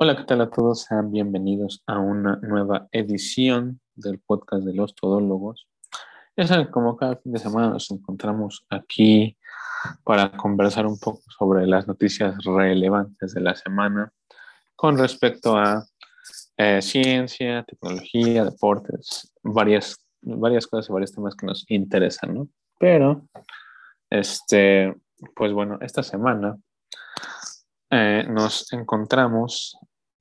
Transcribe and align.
Hola, 0.00 0.16
¿qué 0.16 0.22
tal 0.22 0.40
a 0.42 0.48
todos? 0.48 0.82
Sean 0.82 1.10
bienvenidos 1.10 1.82
a 1.88 1.98
una 1.98 2.36
nueva 2.36 2.86
edición 2.92 3.80
del 3.96 4.20
podcast 4.20 4.62
de 4.64 4.72
los 4.72 4.94
todólogos. 4.94 5.66
Ya 6.36 6.46
saben, 6.46 6.68
como 6.68 6.96
cada 6.96 7.16
fin 7.16 7.32
de 7.32 7.40
semana 7.40 7.70
nos 7.70 7.90
encontramos 7.90 8.64
aquí 8.70 9.36
para 10.04 10.30
conversar 10.30 10.86
un 10.86 11.00
poco 11.00 11.22
sobre 11.36 11.66
las 11.66 11.88
noticias 11.88 12.36
relevantes 12.44 13.34
de 13.34 13.40
la 13.40 13.56
semana 13.56 14.12
con 14.76 14.96
respecto 14.96 15.56
a 15.56 15.84
eh, 16.56 16.80
ciencia, 16.80 17.64
tecnología, 17.64 18.44
deportes, 18.44 19.34
varias, 19.42 19.96
varias 20.20 20.68
cosas 20.68 20.88
y 20.88 20.92
varios 20.92 21.10
temas 21.10 21.34
que 21.34 21.46
nos 21.46 21.68
interesan, 21.68 22.34
¿no? 22.34 22.48
Pero, 22.78 23.26
este, 24.10 24.94
pues 25.34 25.52
bueno, 25.52 25.76
esta 25.80 26.04
semana 26.04 26.56
eh, 27.90 28.24
nos 28.28 28.72
encontramos 28.72 29.76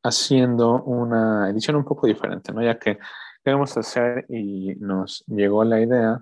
haciendo 0.08 0.84
una 0.84 1.50
edición 1.50 1.76
un 1.76 1.86
poco 1.86 2.08
diferente, 2.08 2.54
¿no? 2.54 2.62
Ya 2.62 2.80
que 2.80 3.00
queremos 3.44 3.76
hacer 3.78 4.26
y 4.30 4.76
nos 4.76 5.24
llegó 5.28 5.64
la 5.64 5.80
idea 5.82 6.22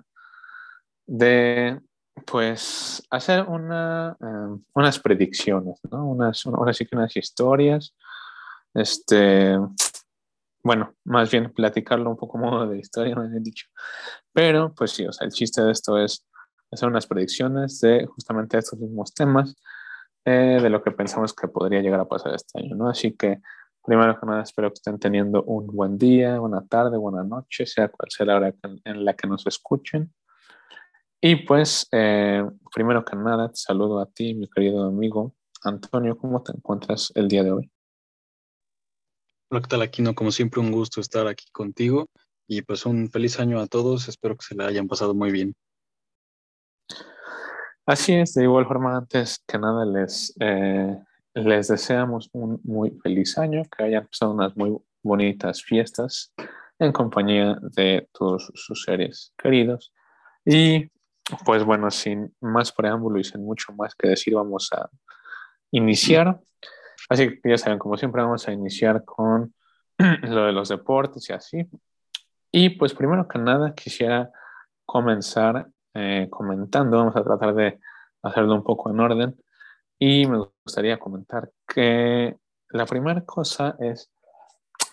de, 1.06 1.80
pues, 2.24 3.06
hacer 3.10 3.44
una, 3.44 4.16
em, 4.20 4.62
unas 4.74 4.98
predicciones, 4.98 5.80
¿no? 5.90 6.06
Unas, 6.06 6.46
ahora 6.46 6.72
sí 6.72 6.86
que 6.86 6.96
unas 6.96 7.16
historias, 7.16 7.94
este, 8.74 9.56
bueno, 10.62 10.94
más 11.04 11.30
bien 11.30 11.52
platicarlo 11.52 12.10
un 12.10 12.16
poco 12.16 12.38
modo 12.38 12.66
de 12.66 12.78
historia, 12.78 13.14
me 13.14 13.36
he 13.36 13.40
dicho. 13.40 13.66
Pero, 14.32 14.74
pues 14.74 14.90
sí, 14.92 15.06
o 15.06 15.12
sea, 15.12 15.26
el 15.26 15.32
chiste 15.32 15.62
de 15.62 15.72
esto 15.72 15.98
es 15.98 16.26
hacer 16.72 16.88
unas 16.88 17.06
predicciones 17.06 17.80
de 17.80 18.06
justamente 18.06 18.58
estos 18.58 18.78
mismos 18.78 19.14
temas, 19.14 19.54
eh, 20.24 20.58
de 20.60 20.70
lo 20.70 20.82
que 20.82 20.90
pensamos 20.90 21.32
que 21.32 21.46
podría 21.46 21.80
llegar 21.80 22.00
a 22.00 22.08
pasar 22.08 22.34
este 22.34 22.58
año, 22.58 22.74
¿no? 22.74 22.88
Así 22.88 23.12
que 23.12 23.40
Primero 23.86 24.18
que 24.18 24.26
nada, 24.26 24.42
espero 24.42 24.70
que 24.70 24.74
estén 24.74 24.98
teniendo 24.98 25.44
un 25.44 25.68
buen 25.68 25.96
día, 25.96 26.40
buena 26.40 26.66
tarde, 26.66 26.98
buena 26.98 27.22
noche, 27.22 27.66
sea 27.66 27.88
cual 27.88 28.10
sea 28.10 28.26
la 28.26 28.36
hora 28.36 28.52
en 28.84 29.04
la 29.04 29.14
que 29.14 29.28
nos 29.28 29.46
escuchen. 29.46 30.12
Y 31.20 31.36
pues, 31.46 31.86
eh, 31.92 32.44
primero 32.74 33.04
que 33.04 33.14
nada, 33.14 33.48
te 33.48 33.54
saludo 33.54 34.00
a 34.00 34.06
ti, 34.06 34.34
mi 34.34 34.48
querido 34.48 34.88
amigo 34.88 35.36
Antonio. 35.62 36.18
¿Cómo 36.18 36.42
te 36.42 36.50
encuentras 36.50 37.12
el 37.14 37.28
día 37.28 37.44
de 37.44 37.52
hoy? 37.52 37.72
Hola, 39.52 39.62
¿qué 39.62 39.68
tal, 39.68 39.82
Aquino? 39.82 40.16
Como 40.16 40.32
siempre, 40.32 40.60
un 40.60 40.72
gusto 40.72 41.00
estar 41.00 41.28
aquí 41.28 41.46
contigo. 41.52 42.08
Y 42.48 42.62
pues 42.62 42.86
un 42.86 43.08
feliz 43.08 43.38
año 43.38 43.60
a 43.60 43.68
todos. 43.68 44.08
Espero 44.08 44.36
que 44.36 44.46
se 44.46 44.56
la 44.56 44.66
hayan 44.66 44.88
pasado 44.88 45.14
muy 45.14 45.30
bien. 45.30 45.54
Así 47.86 48.14
es, 48.14 48.34
de 48.34 48.42
igual 48.42 48.66
forma, 48.66 48.96
antes 48.96 49.44
que 49.46 49.58
nada, 49.58 49.86
les 49.86 50.34
eh, 50.40 50.98
les 51.36 51.68
deseamos 51.68 52.30
un 52.32 52.60
muy 52.64 52.92
feliz 53.02 53.36
año, 53.36 53.62
que 53.64 53.84
hayan 53.84 54.06
pasado 54.06 54.32
unas 54.32 54.56
muy 54.56 54.74
bonitas 55.02 55.62
fiestas 55.62 56.32
en 56.78 56.92
compañía 56.92 57.58
de 57.60 58.08
todos 58.12 58.50
sus 58.54 58.84
seres 58.84 59.34
queridos. 59.36 59.92
Y 60.46 60.90
pues 61.44 61.62
bueno, 61.62 61.90
sin 61.90 62.34
más 62.40 62.72
preámbulo 62.72 63.18
y 63.18 63.24
sin 63.24 63.44
mucho 63.44 63.74
más 63.74 63.94
que 63.94 64.08
decir, 64.08 64.34
vamos 64.34 64.70
a 64.72 64.88
iniciar. 65.72 66.40
Así 67.10 67.28
que 67.28 67.50
ya 67.50 67.58
saben, 67.58 67.78
como 67.78 67.98
siempre 67.98 68.22
vamos 68.22 68.48
a 68.48 68.52
iniciar 68.52 69.04
con 69.04 69.54
lo 70.22 70.46
de 70.46 70.52
los 70.52 70.70
deportes 70.70 71.28
y 71.28 71.34
así. 71.34 71.68
Y 72.50 72.70
pues 72.70 72.94
primero 72.94 73.28
que 73.28 73.38
nada 73.38 73.74
quisiera 73.74 74.30
comenzar 74.86 75.68
eh, 75.92 76.28
comentando, 76.30 76.96
vamos 76.96 77.16
a 77.16 77.22
tratar 77.22 77.54
de 77.54 77.78
hacerlo 78.22 78.54
un 78.54 78.64
poco 78.64 78.90
en 78.90 79.00
orden, 79.00 79.36
y 79.98 80.26
me 80.26 80.38
gustaría 80.64 80.98
comentar 80.98 81.50
que 81.66 82.36
la 82.70 82.86
primera 82.86 83.24
cosa 83.24 83.76
es, 83.78 84.10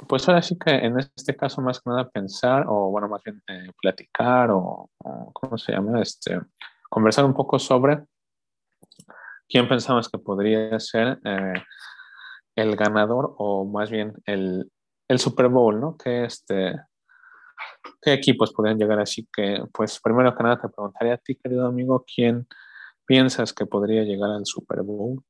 pues 0.07 0.27
ahora 0.27 0.41
sí 0.41 0.57
que 0.57 0.71
en 0.71 0.99
este 0.99 1.35
caso 1.35 1.61
más 1.61 1.79
que 1.79 1.89
nada 1.89 2.09
pensar, 2.09 2.65
o 2.67 2.89
bueno, 2.89 3.07
más 3.09 3.21
bien 3.23 3.41
eh, 3.47 3.71
platicar, 3.81 4.49
o, 4.51 4.89
¿cómo 5.33 5.57
se 5.57 5.73
llama? 5.73 6.01
Este, 6.01 6.39
conversar 6.89 7.25
un 7.25 7.33
poco 7.33 7.59
sobre 7.59 8.05
quién 9.47 9.67
pensamos 9.67 10.09
que 10.09 10.17
podría 10.17 10.79
ser 10.79 11.19
eh, 11.23 11.63
el 12.55 12.75
ganador, 12.75 13.35
o 13.37 13.65
más 13.65 13.89
bien 13.89 14.13
el, 14.25 14.71
el 15.07 15.19
Super 15.19 15.47
Bowl, 15.47 15.79
¿no? 15.79 15.97
Que 15.97 16.25
este, 16.25 16.79
¿Qué 18.01 18.13
equipos 18.13 18.51
podrían 18.53 18.77
llegar? 18.77 18.99
Así 18.99 19.27
que, 19.33 19.63
pues 19.71 19.99
primero 20.01 20.35
que 20.35 20.43
nada 20.43 20.59
te 20.59 20.69
preguntaría 20.69 21.13
a 21.15 21.17
ti, 21.17 21.35
querido 21.35 21.65
amigo, 21.67 22.03
quién 22.13 22.47
piensas 23.05 23.53
que 23.53 23.65
podría 23.65 24.03
llegar 24.03 24.31
al 24.31 24.45
Super 24.45 24.81
Bowl? 24.81 25.23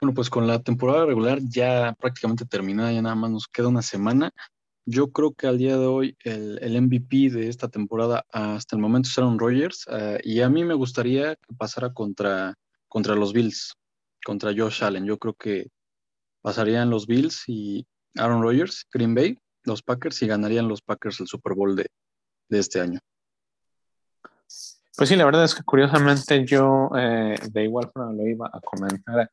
Bueno, 0.00 0.14
pues 0.14 0.30
con 0.30 0.46
la 0.46 0.62
temporada 0.62 1.04
regular 1.04 1.40
ya 1.42 1.94
prácticamente 2.00 2.46
terminada, 2.46 2.90
ya 2.90 3.02
nada 3.02 3.14
más 3.14 3.30
nos 3.30 3.48
queda 3.48 3.68
una 3.68 3.82
semana. 3.82 4.32
Yo 4.86 5.12
creo 5.12 5.34
que 5.34 5.46
al 5.46 5.58
día 5.58 5.76
de 5.76 5.86
hoy 5.86 6.16
el, 6.24 6.58
el 6.62 6.80
MVP 6.80 7.30
de 7.30 7.48
esta 7.48 7.68
temporada 7.68 8.24
hasta 8.32 8.76
el 8.76 8.82
momento 8.82 9.08
es 9.08 9.18
Aaron 9.18 9.38
Rodgers 9.38 9.86
eh, 9.90 10.18
y 10.24 10.40
a 10.40 10.48
mí 10.48 10.64
me 10.64 10.74
gustaría 10.74 11.36
que 11.36 11.54
pasara 11.54 11.92
contra, 11.92 12.54
contra 12.88 13.14
los 13.14 13.34
Bills, 13.34 13.74
contra 14.24 14.54
Josh 14.56 14.82
Allen. 14.82 15.04
Yo 15.04 15.18
creo 15.18 15.34
que 15.34 15.68
pasarían 16.40 16.88
los 16.88 17.06
Bills 17.06 17.44
y 17.46 17.86
Aaron 18.16 18.42
Rodgers, 18.42 18.86
Green 18.90 19.14
Bay, 19.14 19.38
los 19.64 19.82
Packers 19.82 20.22
y 20.22 20.26
ganarían 20.26 20.66
los 20.66 20.80
Packers 20.80 21.20
el 21.20 21.26
Super 21.26 21.54
Bowl 21.54 21.76
de, 21.76 21.86
de 22.48 22.58
este 22.58 22.80
año. 22.80 23.00
Pues 25.00 25.08
sí, 25.08 25.16
la 25.16 25.24
verdad 25.24 25.44
es 25.44 25.54
que 25.54 25.62
curiosamente 25.62 26.44
yo 26.44 26.90
eh, 26.94 27.34
de 27.50 27.64
igual 27.64 27.90
forma 27.90 28.12
lo 28.12 28.28
iba 28.28 28.50
a 28.52 28.60
comentar. 28.60 29.30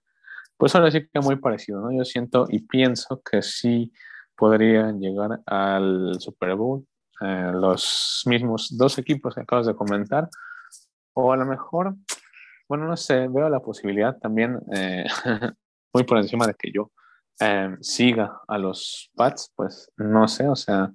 Pues 0.56 0.74
ahora 0.74 0.90
sí 0.90 1.06
que 1.12 1.20
muy 1.20 1.36
parecido, 1.36 1.82
¿no? 1.82 1.92
Yo 1.92 2.06
siento 2.06 2.46
y 2.48 2.60
pienso 2.60 3.22
que 3.22 3.42
sí 3.42 3.92
podrían 4.38 5.02
llegar 5.02 5.42
al 5.46 6.22
Super 6.22 6.56
Bowl 6.56 6.88
eh, 7.20 7.52
los 7.54 8.24
mismos 8.28 8.78
dos 8.78 8.98
equipos 8.98 9.36
que 9.36 9.42
acabas 9.42 9.68
de 9.68 9.76
comentar. 9.76 10.30
O 11.12 11.34
a 11.34 11.36
lo 11.36 11.46
mejor, 11.46 11.96
bueno, 12.70 12.88
no 12.88 12.96
sé, 12.96 13.28
veo 13.28 13.50
la 13.50 13.60
posibilidad 13.60 14.18
también, 14.20 14.62
eh, 14.74 15.04
muy 15.94 16.06
por 16.06 16.18
encima 16.18 16.48
de 16.48 16.54
que 16.54 16.72
yo 16.72 16.92
siga 17.82 18.40
a 18.48 18.58
los 18.58 19.12
Pats, 19.18 19.52
pues 19.54 19.92
no 19.98 20.30
sé, 20.30 20.48
o 20.48 20.56
sea, 20.56 20.94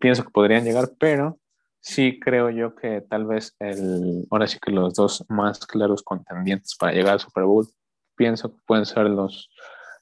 pienso 0.00 0.24
que 0.24 0.30
podrían 0.30 0.64
llegar, 0.64 0.88
pero 0.98 1.38
sí 1.88 2.20
creo 2.20 2.50
yo 2.50 2.74
que 2.74 3.00
tal 3.00 3.24
vez 3.24 3.56
el, 3.58 4.26
ahora 4.30 4.46
sí 4.46 4.58
que 4.60 4.70
los 4.70 4.92
dos 4.92 5.24
más 5.28 5.66
claros 5.66 6.02
contendientes 6.02 6.76
para 6.76 6.92
llegar 6.92 7.14
al 7.14 7.20
Super 7.20 7.44
Bowl, 7.44 7.66
pienso 8.14 8.50
que 8.52 8.58
pueden 8.66 8.84
ser 8.84 9.08
los 9.08 9.48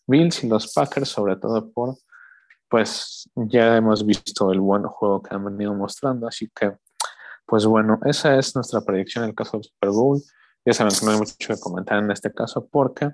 Bills 0.05 0.43
y 0.43 0.49
los 0.49 0.73
Packers, 0.75 1.09
sobre 1.09 1.37
todo 1.37 1.71
por, 1.71 1.97
pues 2.69 3.31
ya 3.37 3.77
hemos 3.77 4.05
visto 4.05 4.51
el 4.51 4.61
buen 4.61 4.83
juego 4.83 5.23
que 5.23 5.33
han 5.35 5.45
venido 5.45 5.75
mostrando, 5.75 6.27
así 6.27 6.51
que, 6.53 6.77
pues 7.47 7.65
bueno, 7.67 8.01
esa 8.05 8.37
es 8.37 8.57
nuestra 8.57 8.81
predicción 8.81 9.23
en 9.23 9.31
el 9.31 9.37
caso 9.37 9.57
del 9.57 9.65
Super 9.65 9.91
Bowl. 9.91 10.21
Ya 10.65 10.73
saben 10.73 10.93
que 10.99 11.07
no 11.07 11.13
hay 11.13 11.19
mucho 11.19 11.37
que 11.39 11.61
comentar 11.61 12.03
en 12.03 12.11
este 12.11 12.33
caso 12.33 12.67
porque, 12.69 13.11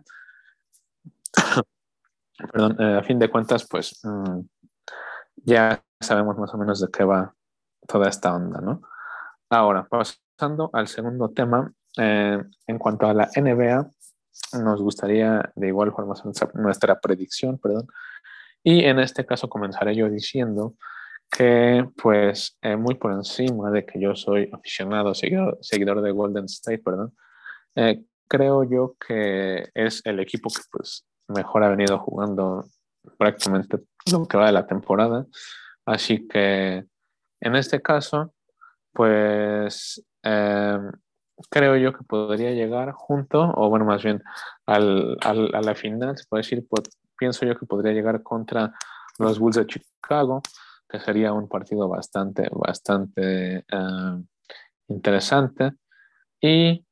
perdón, 2.52 2.76
eh, 2.80 2.98
a 2.98 3.02
fin 3.02 3.18
de 3.18 3.30
cuentas, 3.30 3.66
pues 3.68 4.00
mm, 4.02 4.40
ya 5.44 5.84
sabemos 6.00 6.38
más 6.38 6.54
o 6.54 6.56
menos 6.56 6.80
de 6.80 6.88
qué 6.90 7.04
va 7.04 7.34
toda 7.86 8.08
esta 8.08 8.34
onda, 8.34 8.60
¿no? 8.60 8.82
Ahora, 9.50 9.86
pasando 9.88 10.70
al 10.72 10.88
segundo 10.88 11.30
tema, 11.30 11.72
eh, 11.98 12.42
en 12.66 12.78
cuanto 12.78 13.06
a 13.06 13.14
la 13.14 13.28
NBA, 13.34 13.90
nos 14.62 14.80
gustaría 14.80 15.52
de 15.54 15.68
igual 15.68 15.92
forma 15.92 16.14
hacer 16.14 16.54
nuestra, 16.54 17.00
predicción, 17.00 17.58
perdón, 17.58 17.86
y 18.62 18.84
en 18.84 18.98
este 18.98 19.26
caso 19.26 19.48
comenzaré 19.48 19.94
yo 19.94 20.08
diciendo 20.08 20.74
que 21.30 21.88
pues 22.00 22.58
eh, 22.62 22.76
muy 22.76 22.94
por 22.94 23.12
encima 23.12 23.70
de 23.70 23.84
que 23.84 24.00
yo 24.00 24.14
soy 24.14 24.50
aficionado, 24.52 25.14
seguidor, 25.14 25.58
seguidor 25.60 26.02
de 26.02 26.12
Golden 26.12 26.44
State, 26.44 26.78
perdón, 26.78 27.14
eh, 27.74 28.02
creo 28.28 28.64
yo 28.64 28.96
que 29.04 29.68
es 29.74 30.02
el 30.04 30.20
equipo 30.20 30.50
que 30.50 30.62
pues 30.70 31.06
mejor 31.28 31.64
ha 31.64 31.68
venido 31.68 31.98
jugando 31.98 32.64
prácticamente 33.18 33.78
lo 34.10 34.26
que 34.26 34.36
va 34.36 34.46
de 34.46 34.52
la 34.52 34.66
temporada. 34.66 35.26
Así 35.84 36.28
que 36.28 36.84
en 37.42 37.56
este 37.56 37.82
caso, 37.82 38.32
pues 38.92 40.04
em, 40.22 40.92
creo 41.50 41.76
yo 41.76 41.92
que 41.92 42.04
podría 42.04 42.52
llegar 42.52 42.92
junto, 42.92 43.52
o 43.56 43.68
bueno, 43.68 43.84
más 43.84 44.02
bien 44.02 44.22
al, 44.66 45.18
a 45.22 45.60
la 45.60 45.74
final, 45.74 46.16
se 46.16 46.24
puede 46.28 46.42
decir, 46.42 46.66
pienso 47.18 47.44
yo 47.44 47.58
que 47.58 47.66
podría 47.66 47.92
llegar 47.92 48.22
contra 48.22 48.72
los 49.18 49.38
Bulls 49.38 49.56
de 49.56 49.66
Chicago, 49.66 50.40
que 50.88 51.00
sería 51.00 51.32
un 51.32 51.48
partido 51.48 51.88
bastante, 51.88 52.48
bastante 52.52 53.64
em, 53.68 54.26
interesante. 54.88 55.72
Y 56.40 56.86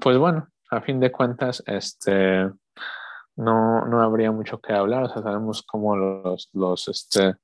pues 0.00 0.18
bueno, 0.18 0.48
a 0.70 0.80
fin 0.80 0.98
de 0.98 1.12
cuentas, 1.12 1.62
este, 1.66 2.50
no, 3.36 3.86
no 3.86 4.00
habría 4.00 4.32
mucho 4.32 4.60
que 4.60 4.72
hablar, 4.72 5.04
o 5.04 5.08
sea, 5.08 5.22
sabemos 5.22 5.62
cómo 5.62 5.96
los, 5.96 6.50
los, 6.54 6.88
este, 6.88 7.36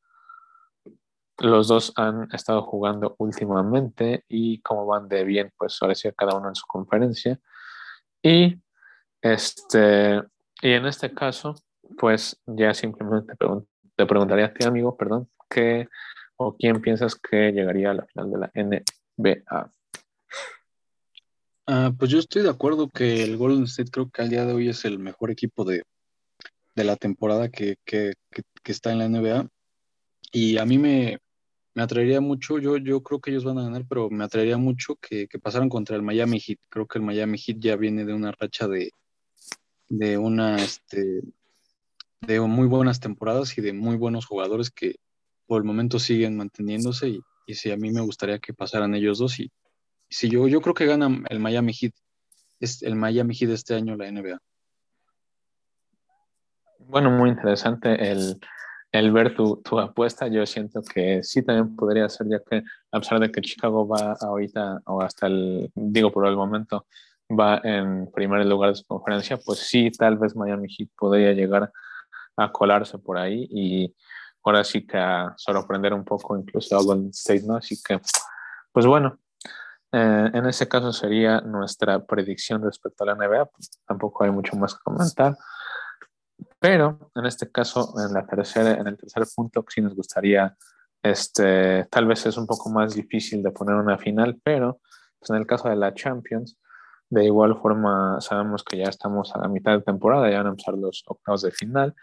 los 1.38 1.68
dos 1.68 1.92
han 1.96 2.28
estado 2.32 2.62
jugando 2.62 3.14
últimamente 3.18 4.24
y 4.28 4.60
como 4.60 4.86
van 4.86 5.08
de 5.08 5.24
bien, 5.24 5.52
pues 5.56 5.78
ahora 5.80 5.94
sí 5.94 6.08
cada 6.16 6.36
uno 6.36 6.48
en 6.48 6.54
su 6.54 6.66
conferencia. 6.66 7.38
Y 8.22 8.60
este, 9.22 10.22
y 10.62 10.72
en 10.72 10.86
este 10.86 11.12
caso, 11.12 11.54
pues 11.98 12.40
ya 12.46 12.74
simplemente 12.74 13.34
te 13.96 14.06
preguntaría 14.06 14.46
a 14.46 14.52
ti, 14.52 14.66
amigo, 14.66 14.96
perdón, 14.96 15.28
¿qué 15.48 15.88
o 16.36 16.56
quién 16.56 16.80
piensas 16.80 17.16
que 17.16 17.52
llegaría 17.52 17.90
a 17.90 17.94
la 17.94 18.06
final 18.06 18.30
de 18.30 18.38
la 18.38 18.50
NBA? 18.54 19.72
Ah, 21.66 21.92
pues 21.98 22.10
yo 22.10 22.18
estoy 22.18 22.42
de 22.42 22.48
acuerdo 22.48 22.88
que 22.88 23.22
el 23.22 23.36
Golden 23.36 23.64
State 23.64 23.90
creo 23.90 24.08
que 24.10 24.22
al 24.22 24.30
día 24.30 24.46
de 24.46 24.54
hoy 24.54 24.68
es 24.68 24.84
el 24.84 24.98
mejor 24.98 25.30
equipo 25.30 25.64
de, 25.64 25.82
la 26.74 26.96
temporada 26.96 27.48
que, 27.50 27.76
está 28.64 28.92
en 28.92 28.98
la 28.98 29.08
NBA. 29.08 29.48
Y 30.32 30.58
a 30.58 30.64
mí 30.64 30.78
me, 30.78 31.18
me 31.78 31.84
atraería 31.84 32.20
mucho, 32.20 32.58
yo, 32.58 32.76
yo 32.76 33.04
creo 33.04 33.20
que 33.20 33.30
ellos 33.30 33.44
van 33.44 33.56
a 33.56 33.62
ganar, 33.62 33.84
pero 33.88 34.10
me 34.10 34.24
atraería 34.24 34.58
mucho 34.58 34.96
que, 34.96 35.28
pasaran 35.40 35.68
contra 35.68 35.94
el 35.94 36.02
Miami 36.02 36.40
Heat. 36.40 36.58
Creo 36.68 36.88
que 36.88 36.98
el 36.98 37.04
Miami 37.04 37.38
Heat 37.38 37.58
ya 37.60 37.76
viene 37.76 38.04
de 38.04 38.12
una 38.14 38.32
racha 38.32 38.66
de, 38.66 38.90
de 39.88 40.18
una, 40.18 40.56
este, 40.56 41.22
de 42.22 42.40
muy 42.40 42.66
buenas 42.66 42.98
temporadas 42.98 43.56
y 43.56 43.60
de 43.60 43.72
muy 43.72 43.94
buenos 43.94 44.26
jugadores 44.26 44.72
que 44.72 44.96
por 45.46 45.60
el 45.60 45.64
momento 45.64 46.00
siguen 46.00 46.36
manteniéndose 46.36 47.10
y, 47.10 47.20
y 47.46 47.54
sí, 47.54 47.70
a 47.70 47.76
mí 47.76 47.92
me 47.92 48.00
gustaría 48.00 48.40
que 48.40 48.52
pasaran 48.52 48.96
ellos 48.96 49.18
dos 49.18 49.38
y, 49.38 49.52
si 50.10 50.28
yo, 50.28 50.48
yo 50.48 50.60
creo 50.60 50.74
que 50.74 50.86
gana 50.86 51.22
el 51.28 51.38
Miami 51.38 51.74
Heat, 51.74 51.92
es 52.58 52.82
el 52.82 52.96
Miami 52.96 53.36
Heat 53.36 53.52
este 53.52 53.76
año 53.76 53.94
la 53.94 54.10
NBA. 54.10 54.40
Bueno, 56.80 57.12
muy 57.12 57.30
interesante 57.30 58.10
el, 58.10 58.40
ver 58.92 59.34
tu, 59.34 59.78
apuesta. 59.78 60.28
Yo 60.28 60.44
siento 60.46 60.82
que 60.82 61.22
sí 61.22 61.42
también 61.42 61.76
podría 61.76 62.08
ser, 62.08 62.28
ya 62.28 62.40
que 62.40 62.62
a 62.92 62.98
pesar 62.98 63.20
de 63.20 63.30
que 63.30 63.40
Chicago 63.40 63.86
va 63.86 64.16
ahorita, 64.20 64.80
o 64.86 65.02
hasta 65.02 65.26
el, 65.26 65.70
digo 65.74 66.10
por 66.10 66.26
el 66.26 66.36
momento, 66.36 66.86
va 67.30 67.60
en 67.62 68.10
primer 68.12 68.44
lugar 68.46 68.70
de 68.70 68.76
su 68.76 68.84
conferencia, 68.84 69.38
pues 69.38 69.58
sí, 69.58 69.90
tal 69.90 70.16
vez 70.16 70.34
Miami 70.34 70.68
Heat 70.68 70.90
podría 70.96 71.32
llegar 71.32 71.70
a 72.36 72.52
colarse 72.52 72.98
por 72.98 73.18
ahí 73.18 73.46
y 73.50 73.94
ahora 74.44 74.64
sí 74.64 74.86
que 74.86 74.96
a 74.96 75.34
sorprender 75.36 75.92
un 75.92 76.04
poco 76.04 76.36
incluso 76.38 76.76
a 76.76 76.82
Golden 76.82 77.10
State, 77.10 77.42
¿no? 77.46 77.56
Así 77.56 77.76
que, 77.82 78.00
pues 78.72 78.86
bueno, 78.86 79.18
eh, 79.92 80.30
en 80.32 80.46
ese 80.46 80.68
caso 80.68 80.92
sería 80.92 81.40
nuestra 81.40 82.04
predicción 82.04 82.62
respecto 82.62 83.04
a 83.04 83.06
la 83.08 83.14
NBA. 83.14 83.46
Pues, 83.46 83.70
tampoco 83.86 84.24
hay 84.24 84.30
mucho 84.30 84.56
más 84.56 84.74
que 84.74 84.80
comentar. 84.82 85.36
Pero 86.60 87.10
en 87.14 87.26
este 87.26 87.50
caso, 87.50 87.94
en, 88.04 88.12
la 88.12 88.26
tercera, 88.26 88.72
en 88.72 88.86
el 88.86 88.96
tercer 88.96 89.24
punto, 89.34 89.64
sí 89.68 89.80
nos 89.80 89.94
gustaría, 89.94 90.56
este, 91.02 91.84
tal 91.84 92.06
vez 92.06 92.26
es 92.26 92.36
un 92.36 92.46
poco 92.46 92.70
más 92.70 92.94
difícil 92.94 93.42
de 93.42 93.52
poner 93.52 93.76
una 93.76 93.98
final, 93.98 94.40
pero 94.42 94.80
pues, 95.18 95.30
en 95.30 95.36
el 95.36 95.46
caso 95.46 95.68
de 95.68 95.76
la 95.76 95.94
Champions, 95.94 96.58
de 97.10 97.24
igual 97.24 97.58
forma 97.60 98.20
sabemos 98.20 98.64
que 98.64 98.78
ya 98.78 98.88
estamos 98.88 99.34
a 99.34 99.38
la 99.38 99.48
mitad 99.48 99.72
de 99.72 99.82
temporada, 99.82 100.30
ya 100.30 100.38
van 100.38 100.46
a 100.46 100.50
empezar 100.50 100.74
los 100.74 101.04
octavos 101.06 101.42
de 101.42 101.52
final. 101.52 101.94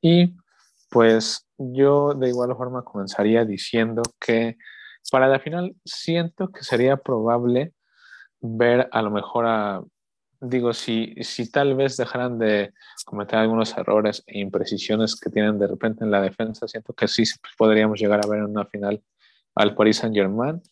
Y 0.00 0.36
pues 0.90 1.46
yo 1.56 2.14
de 2.14 2.28
igual 2.28 2.54
forma 2.56 2.84
comenzaría 2.84 3.44
diciendo 3.44 4.02
que 4.18 4.56
para 5.10 5.28
la 5.28 5.40
final 5.40 5.76
siento 5.84 6.48
que 6.48 6.62
sería 6.62 6.96
probable 6.96 7.74
ver 8.40 8.88
a 8.92 9.02
lo 9.02 9.10
mejor 9.10 9.46
a, 9.46 9.82
digo, 10.40 10.72
si, 10.72 11.14
si 11.22 11.50
tal 11.50 11.74
vez 11.74 11.96
dejaran 11.96 12.38
de 12.38 12.72
cometer 13.04 13.38
algunos 13.38 13.76
errores 13.76 14.22
e 14.26 14.40
imprecisiones 14.40 15.18
que 15.18 15.30
tienen 15.30 15.58
de 15.58 15.66
repente 15.66 16.04
en 16.04 16.10
la 16.10 16.22
defensa, 16.22 16.66
siento 16.66 16.92
que 16.94 17.08
sí 17.08 17.24
podríamos 17.58 18.00
llegar 18.00 18.20
a 18.24 18.28
ver 18.28 18.40
en 18.40 18.46
una 18.46 18.64
final 18.64 19.02
al 19.54 19.74
Paris 19.74 19.98
Saint 19.98 20.14
Germain. 20.14 20.62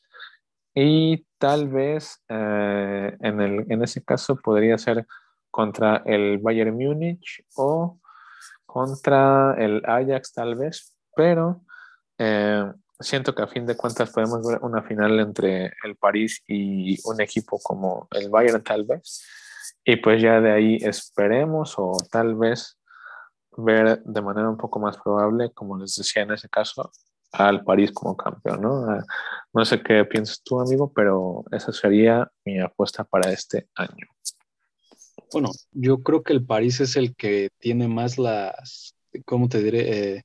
Y 0.75 1.27
tal 1.39 1.69
vez 1.69 2.23
eh, 2.29 3.17
en, 3.21 3.41
el, 3.41 3.67
en 3.69 3.83
ese 3.83 4.03
caso 4.03 4.37
podría 4.37 4.79
ser 4.79 5.07
contra 5.51 6.03
el 6.07 6.39
Bayern 6.39 6.77
Múnich 6.77 7.45
o 7.57 7.99
contra 8.65 9.55
el 9.59 9.83
Ajax 9.85 10.33
tal 10.33 10.55
vez, 10.55 10.95
pero 11.17 11.63
eh, 12.19 12.71
siento 13.01 13.35
que 13.35 13.43
a 13.43 13.49
fin 13.49 13.67
de 13.67 13.77
cuentas 13.77 14.11
podemos 14.11 14.47
ver 14.47 14.59
una 14.63 14.83
final 14.83 15.19
entre 15.21 15.73
el 15.85 15.97
París 15.99 16.43
y 16.47 16.99
un 17.09 17.21
equipo 17.21 17.59
como 17.59 18.09
el 18.13 18.29
Bayern 18.29 18.63
tal 18.63 18.85
vez. 18.85 19.25
Y 19.85 19.97
pues 19.97 20.23
ya 20.23 20.41
de 20.41 20.53
ahí 20.53 20.77
esperemos 20.77 21.75
o 21.79 21.93
tal 22.11 22.35
vez 22.35 22.79
ver 23.57 24.03
de 24.05 24.23
manera 24.23 24.49
un 24.49 24.57
poco 24.57 24.79
más 24.79 24.97
probable, 24.99 25.51
como 25.53 25.77
les 25.79 25.97
decía 25.97 26.23
en 26.23 26.33
ese 26.33 26.49
caso, 26.49 26.91
al 27.33 27.65
París 27.65 27.93
como 27.93 28.17
campeón, 28.17 28.63
¿no? 28.63 28.91
Ah, 28.91 29.05
no 29.53 29.65
sé 29.65 29.83
qué 29.83 30.05
piensas 30.05 30.43
tú, 30.43 30.61
amigo, 30.61 30.93
pero 30.93 31.45
esa 31.51 31.73
sería 31.73 32.31
mi 32.45 32.61
apuesta 32.61 33.05
para 33.05 33.33
este 33.33 33.69
año. 33.75 34.07
Bueno, 35.33 35.51
yo 35.73 36.03
creo 36.03 36.23
que 36.23 36.33
el 36.33 36.45
París 36.45 36.81
es 36.81 36.97
el 36.97 37.15
que 37.15 37.51
tiene 37.59 37.89
más 37.89 38.19
las, 38.19 38.95
¿cómo 39.27 39.49
te 39.49 39.63
diré? 39.63 40.15
Eh, 40.17 40.23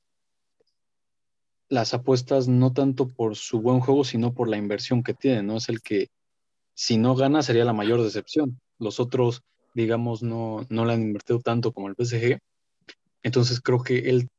las 1.70 1.94
apuestas 1.94 2.48
no 2.48 2.72
tanto 2.72 3.10
por 3.10 3.36
su 3.36 3.60
buen 3.60 3.80
juego, 3.80 4.04
sino 4.04 4.34
por 4.34 4.48
la 4.48 4.58
inversión 4.58 5.04
que 5.04 5.14
tiene, 5.14 5.44
¿no? 5.44 5.58
Es 5.58 5.70
el 5.70 5.82
que, 5.82 6.10
si 6.74 6.98
no 6.98 7.16
gana, 7.16 7.42
sería 7.42 7.66
la 7.66 7.74
mayor 7.74 8.02
decepción. 8.02 8.62
Los 8.84 9.00
otros, 9.00 9.42
digamos, 9.74 10.22
no, 10.24 10.66
no 10.70 10.86
le 10.86 10.94
han 10.94 11.02
invertido 11.02 11.40
tanto 11.40 11.72
como 11.72 11.88
el 11.88 11.96
PSG. 11.96 12.40
Entonces 13.24 13.62
creo 13.62 13.82
que 13.82 14.10
él 14.10 14.30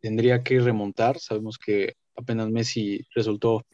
tendría 0.00 0.42
que 0.42 0.60
remontar. 0.60 1.18
Sabemos 1.18 1.58
que 1.58 1.94
apenas 2.16 2.48
Messi 2.50 3.04
resultó 3.14 3.64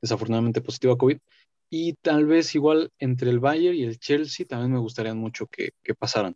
desafortunadamente 0.00 0.60
positivo 0.60 0.94
a 0.94 0.98
COVID. 0.98 1.18
Y 1.68 1.92
tal 1.94 2.26
vez 2.26 2.54
igual 2.54 2.90
entre 2.98 3.30
el 3.30 3.38
Bayern 3.38 3.76
y 3.76 3.84
el 3.84 3.98
Chelsea 3.98 4.46
también 4.46 4.72
me 4.72 4.78
gustaría 4.78 5.14
mucho 5.14 5.46
que, 5.46 5.70
que 5.82 5.94
pasaran. 5.94 6.34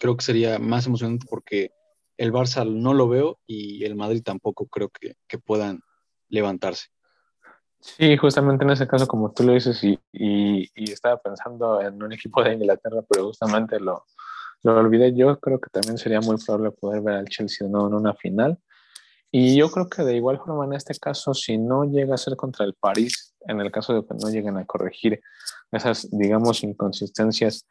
Creo 0.00 0.16
que 0.16 0.24
sería 0.24 0.58
más 0.58 0.86
emocionante 0.86 1.26
porque 1.30 1.70
el 2.16 2.32
Barça 2.32 2.64
no 2.64 2.94
lo 2.94 3.08
veo 3.08 3.40
y 3.46 3.84
el 3.84 3.96
Madrid 3.96 4.22
tampoco 4.22 4.66
creo 4.66 4.90
que, 4.90 5.38
puedan 5.38 5.80
levantarse. 6.28 6.86
Sí, 7.82 8.16
justamente 8.16 8.62
en 8.64 8.70
ese 8.70 8.86
caso, 8.86 9.08
como 9.08 9.32
tú 9.32 9.42
lo 9.42 9.54
dices, 9.54 9.82
y, 9.82 9.98
y, 10.12 10.92
estaba 10.92 11.16
pensando 11.20 11.80
en 11.80 12.00
un 12.00 12.12
equipo 12.12 12.42
de 12.42 12.54
Inglaterra, 12.54 13.02
pero 13.08 13.26
justamente 13.26 13.80
lo, 13.80 14.04
lo 14.62 14.78
olvidé. 14.78 15.12
Yo 15.14 15.38
creo 15.40 15.60
que 15.60 15.68
también 15.68 15.98
sería 15.98 16.20
muy 16.20 16.36
probable 16.36 16.70
poder 16.70 17.02
ver 17.02 17.14
al 17.16 17.28
Chelsea 17.28 17.66
no 17.68 17.88
en 17.88 17.94
una 17.94 18.14
final. 18.14 18.56
Y 19.32 19.56
yo 19.56 19.68
creo 19.70 19.88
que 19.88 20.04
de 20.04 20.14
igual 20.14 20.38
forma 20.38 20.64
en 20.64 20.74
este 20.74 20.94
caso, 20.94 21.34
si 21.34 21.58
no 21.58 21.84
llega 21.84 22.14
a 22.14 22.18
ser 22.18 22.36
contra 22.36 22.64
el 22.64 22.74
París, 22.74 23.34
en 23.40 23.60
el 23.60 23.72
caso 23.72 23.94
de 23.94 24.06
que 24.06 24.14
no 24.14 24.30
lleguen 24.30 24.58
a 24.58 24.64
corregir 24.64 25.20
esas, 25.72 26.08
digamos, 26.10 26.62
inconsistencias 26.62 27.66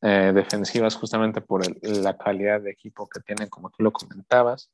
eh, 0.00 0.32
defensivas 0.34 0.96
justamente 0.96 1.40
por 1.40 1.62
la 1.82 2.16
calidad 2.16 2.60
de 2.60 2.72
equipo 2.72 3.08
que 3.08 3.20
tienen, 3.20 3.48
como 3.48 3.70
tú 3.70 3.84
lo 3.84 3.92
comentabas. 3.92 4.72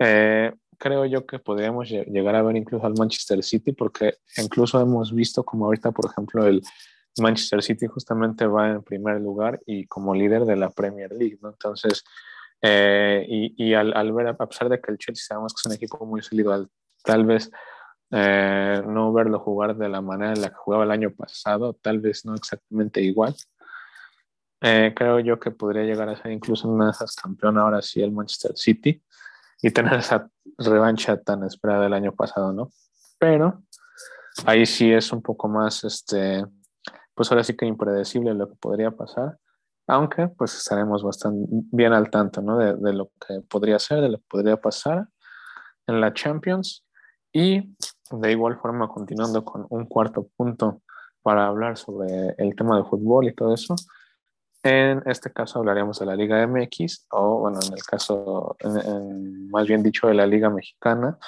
Eh, 0.00 0.52
creo 0.78 1.04
yo 1.06 1.26
que 1.26 1.38
podríamos 1.38 1.88
llegar 1.88 2.34
a 2.34 2.42
ver 2.42 2.56
incluso 2.56 2.86
al 2.86 2.94
Manchester 2.98 3.42
City, 3.42 3.72
porque 3.72 4.14
incluso 4.36 4.80
hemos 4.80 5.14
visto 5.14 5.44
como 5.44 5.66
ahorita, 5.66 5.92
por 5.92 6.10
ejemplo, 6.10 6.46
el 6.46 6.62
Manchester 7.18 7.62
City 7.62 7.86
justamente 7.86 8.46
va 8.46 8.70
en 8.70 8.82
primer 8.82 9.20
lugar 9.20 9.60
y 9.66 9.86
como 9.86 10.14
líder 10.14 10.44
de 10.44 10.56
la 10.56 10.70
Premier 10.70 11.12
League, 11.12 11.38
¿no? 11.42 11.50
Entonces, 11.50 12.04
eh, 12.60 13.24
y, 13.28 13.54
y 13.56 13.74
al, 13.74 13.92
al, 13.96 14.12
ver, 14.12 14.28
a 14.28 14.36
pesar 14.36 14.68
de 14.68 14.80
que 14.80 14.92
el 14.92 14.98
Chelsea 14.98 15.24
sabemos 15.26 15.52
que 15.52 15.60
es 15.60 15.66
un 15.66 15.72
equipo 15.72 16.04
muy 16.06 16.22
sólido, 16.22 16.68
tal 17.04 17.24
vez 17.24 17.50
no 18.10 19.10
verlo 19.14 19.38
jugar 19.38 19.74
de 19.74 19.88
la 19.88 20.02
manera 20.02 20.34
en 20.34 20.42
la 20.42 20.50
que 20.50 20.56
jugaba 20.56 20.84
el 20.84 20.90
año 20.90 21.14
pasado, 21.14 21.72
tal 21.80 21.98
vez 21.98 22.26
no 22.26 22.34
exactamente 22.34 23.00
igual, 23.00 23.34
eh, 24.64 24.92
creo 24.94 25.18
yo 25.18 25.40
que 25.40 25.50
podría 25.50 25.82
llegar 25.82 26.08
a 26.08 26.16
ser 26.16 26.30
incluso 26.30 26.68
una 26.68 26.84
de 26.86 26.90
esas 26.92 27.16
campeón 27.16 27.58
ahora 27.58 27.82
sí 27.82 28.00
el 28.00 28.12
Manchester 28.12 28.52
City 28.54 29.02
y 29.62 29.70
tener 29.70 29.94
esa 29.94 30.28
revancha 30.58 31.16
tan 31.20 31.44
esperada 31.44 31.84
del 31.84 31.94
año 31.94 32.12
pasado, 32.12 32.52
¿no? 32.52 32.70
Pero 33.18 33.62
ahí 34.44 34.66
sí 34.66 34.92
es 34.92 35.12
un 35.12 35.22
poco 35.22 35.48
más, 35.48 35.84
este, 35.84 36.44
pues 37.14 37.30
ahora 37.30 37.44
sí 37.44 37.56
que 37.56 37.66
impredecible 37.66 38.34
lo 38.34 38.48
que 38.48 38.56
podría 38.56 38.90
pasar, 38.90 39.38
aunque 39.86 40.28
pues 40.28 40.54
estaremos 40.56 41.02
bastante 41.02 41.48
bien 41.70 41.92
al 41.92 42.10
tanto, 42.10 42.42
¿no? 42.42 42.58
De, 42.58 42.74
de 42.74 42.92
lo 42.92 43.10
que 43.26 43.40
podría 43.48 43.78
ser, 43.78 44.00
de 44.00 44.08
lo 44.08 44.18
que 44.18 44.26
podría 44.28 44.56
pasar 44.56 45.06
en 45.86 46.00
la 46.00 46.12
Champions 46.12 46.84
y 47.32 47.74
de 48.10 48.32
igual 48.32 48.58
forma 48.58 48.88
continuando 48.88 49.44
con 49.44 49.66
un 49.70 49.86
cuarto 49.86 50.28
punto 50.36 50.82
para 51.22 51.46
hablar 51.46 51.78
sobre 51.78 52.34
el 52.36 52.54
tema 52.56 52.76
de 52.76 52.84
fútbol 52.84 53.28
y 53.28 53.34
todo 53.34 53.54
eso, 53.54 53.74
en 54.62 55.02
este 55.06 55.32
caso 55.32 55.58
hablaríamos 55.58 55.98
de 55.98 56.06
la 56.06 56.14
Liga 56.14 56.46
MX 56.46 57.06
o, 57.10 57.40
bueno, 57.40 57.58
en 57.66 57.72
el 57.72 57.82
caso, 57.82 58.56
más 59.50 59.66
bien 59.66 59.82
dicho, 59.82 60.06
de 60.06 60.14
la 60.14 60.26
Liga 60.26 60.50
Mexicana, 60.50 61.18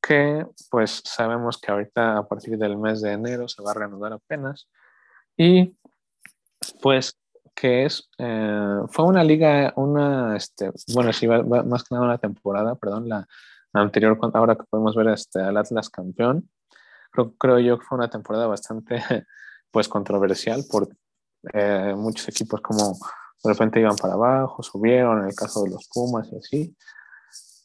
que 0.00 0.46
pues 0.70 1.02
sabemos 1.04 1.60
que 1.60 1.70
ahorita 1.70 2.18
a 2.18 2.26
partir 2.26 2.56
del 2.56 2.78
mes 2.78 3.02
de 3.02 3.12
enero 3.12 3.48
se 3.48 3.62
va 3.62 3.72
a 3.72 3.74
reanudar 3.74 4.14
apenas. 4.14 4.68
Y 5.36 5.76
pues 6.80 7.18
que 7.54 7.84
es, 7.84 8.08
eh, 8.18 8.80
fue 8.88 9.04
una 9.04 9.22
liga, 9.22 9.72
una, 9.76 10.36
este, 10.36 10.70
bueno, 10.94 11.12
sí, 11.12 11.28
más 11.28 11.84
que 11.84 11.94
nada 11.94 12.06
una 12.06 12.18
temporada, 12.18 12.74
perdón, 12.76 13.08
la, 13.08 13.26
anterior, 13.72 14.18
ahora 14.34 14.56
que 14.56 14.64
podemos 14.64 14.96
ver 14.96 15.08
este, 15.08 15.40
al 15.40 15.56
Atlas 15.56 15.90
campeón, 15.90 16.48
creo, 17.12 17.34
creo 17.36 17.58
yo 17.58 17.78
que 17.78 17.84
fue 17.84 17.98
una 17.98 18.08
temporada 18.08 18.46
bastante 18.46 19.00
pues 19.70 19.88
controversial 19.88 20.64
por, 20.70 20.88
eh, 21.52 21.94
muchos 21.96 22.28
equipos 22.28 22.60
como 22.60 22.98
de 23.42 23.52
repente 23.52 23.80
iban 23.80 23.96
para 23.96 24.14
abajo, 24.14 24.62
subieron, 24.62 25.20
en 25.20 25.28
el 25.28 25.34
caso 25.34 25.62
de 25.62 25.70
los 25.70 25.88
Pumas 25.88 26.28
y 26.32 26.36
así. 26.36 26.76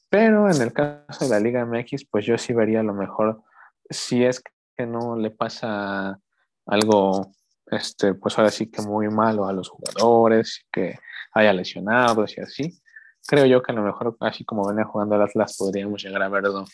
Pero 0.10 0.50
en 0.50 0.62
el 0.62 0.72
caso 0.72 1.26
de 1.26 1.30
la 1.30 1.40
Liga 1.40 1.66
MX, 1.66 2.06
pues 2.10 2.26
yo 2.26 2.38
sí 2.38 2.54
vería 2.54 2.80
a 2.80 2.84
lo 2.84 2.94
mejor, 2.94 3.42
si 3.90 4.24
es 4.24 4.42
que 4.78 4.86
no 4.86 5.16
le 5.18 5.32
pasa 5.32 6.20
algo, 6.66 7.32
este, 7.68 8.14
pues 8.14 8.38
ahora 8.38 8.52
sí 8.52 8.68
que 8.72 8.82
muy 8.82 9.10
malo 9.10 9.46
a 9.46 9.54
los 9.54 9.70
jugadores, 9.70 10.66
que 10.72 10.98
haya 11.34 11.54
lesionados 11.54 12.38
y 12.38 12.42
así. 12.42 12.82
Creo 13.28 13.46
yo 13.46 13.62
que 13.62 13.72
a 13.72 13.76
lo 13.76 13.82
mejor, 13.82 14.16
así 14.22 14.46
como 14.46 14.68
venía 14.68 14.86
jugando 14.86 15.16
el 15.16 15.22
Atlas, 15.24 15.58
podríamos 15.58 16.02
llegar 16.02 16.22
a 16.22 16.30
verlo 16.30 16.66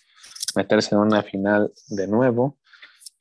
meterse 0.55 0.95
en 0.95 1.01
una 1.01 1.23
final 1.23 1.71
de 1.87 2.07
nuevo. 2.07 2.57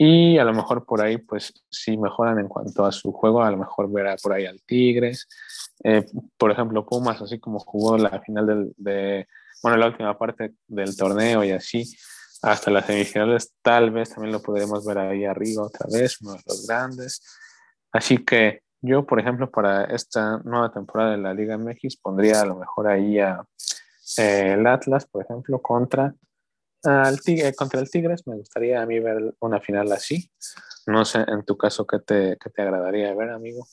Y 0.02 0.38
a 0.38 0.44
lo 0.44 0.54
mejor 0.54 0.86
por 0.86 1.02
ahí, 1.02 1.18
pues 1.18 1.52
si 1.68 1.98
mejoran 1.98 2.38
en 2.38 2.48
cuanto 2.48 2.86
a 2.86 2.90
su 2.90 3.12
juego, 3.12 3.42
a 3.42 3.50
lo 3.50 3.58
mejor 3.58 3.92
verá 3.92 4.16
por 4.16 4.32
ahí 4.32 4.46
al 4.46 4.62
Tigres. 4.62 5.28
Eh, 5.84 6.06
por 6.38 6.50
ejemplo, 6.50 6.86
Pumas, 6.86 7.20
así 7.20 7.38
como 7.38 7.58
jugó 7.58 7.98
la 7.98 8.18
final 8.22 8.46
del, 8.46 8.72
de, 8.78 9.28
bueno, 9.62 9.76
la 9.76 9.88
última 9.88 10.16
parte 10.16 10.54
del 10.66 10.96
torneo 10.96 11.44
y 11.44 11.50
así, 11.50 11.84
hasta 12.40 12.70
las 12.70 12.86
semifinales, 12.86 13.52
tal 13.60 13.90
vez 13.90 14.08
también 14.08 14.32
lo 14.32 14.40
podremos 14.40 14.86
ver 14.86 14.96
ahí 14.96 15.26
arriba 15.26 15.64
otra 15.64 15.86
vez, 15.92 16.18
uno 16.22 16.32
de 16.32 16.40
los 16.46 16.66
grandes. 16.66 17.22
Así 17.92 18.24
que 18.24 18.62
yo, 18.80 19.04
por 19.04 19.20
ejemplo, 19.20 19.50
para 19.50 19.84
esta 19.84 20.38
nueva 20.44 20.72
temporada 20.72 21.10
de 21.10 21.18
la 21.18 21.34
Liga 21.34 21.58
MX, 21.58 21.98
pondría 21.98 22.40
a 22.40 22.46
lo 22.46 22.56
mejor 22.56 22.88
ahí 22.88 23.18
a, 23.18 23.44
eh, 24.16 24.54
el 24.54 24.66
Atlas, 24.66 25.04
por 25.04 25.24
ejemplo, 25.24 25.60
contra, 25.60 26.14
tigre, 27.24 27.54
contra 27.54 27.80
el 27.80 27.90
Tigres. 27.90 28.26
Me 28.26 28.36
gustaría 28.36 28.82
a 28.82 28.86
mí 28.86 28.98
ver 29.00 29.34
una 29.40 29.60
final 29.60 29.90
así. 29.92 30.30
No 30.86 31.04
sé, 31.04 31.24
en 31.26 31.44
tu 31.44 31.56
caso, 31.56 31.86
¿qué 31.86 31.98
te, 31.98 32.36
qué 32.42 32.50
te 32.50 32.62
agradaría 32.62 33.14
ver, 33.14 33.30
amigo? 33.30 33.66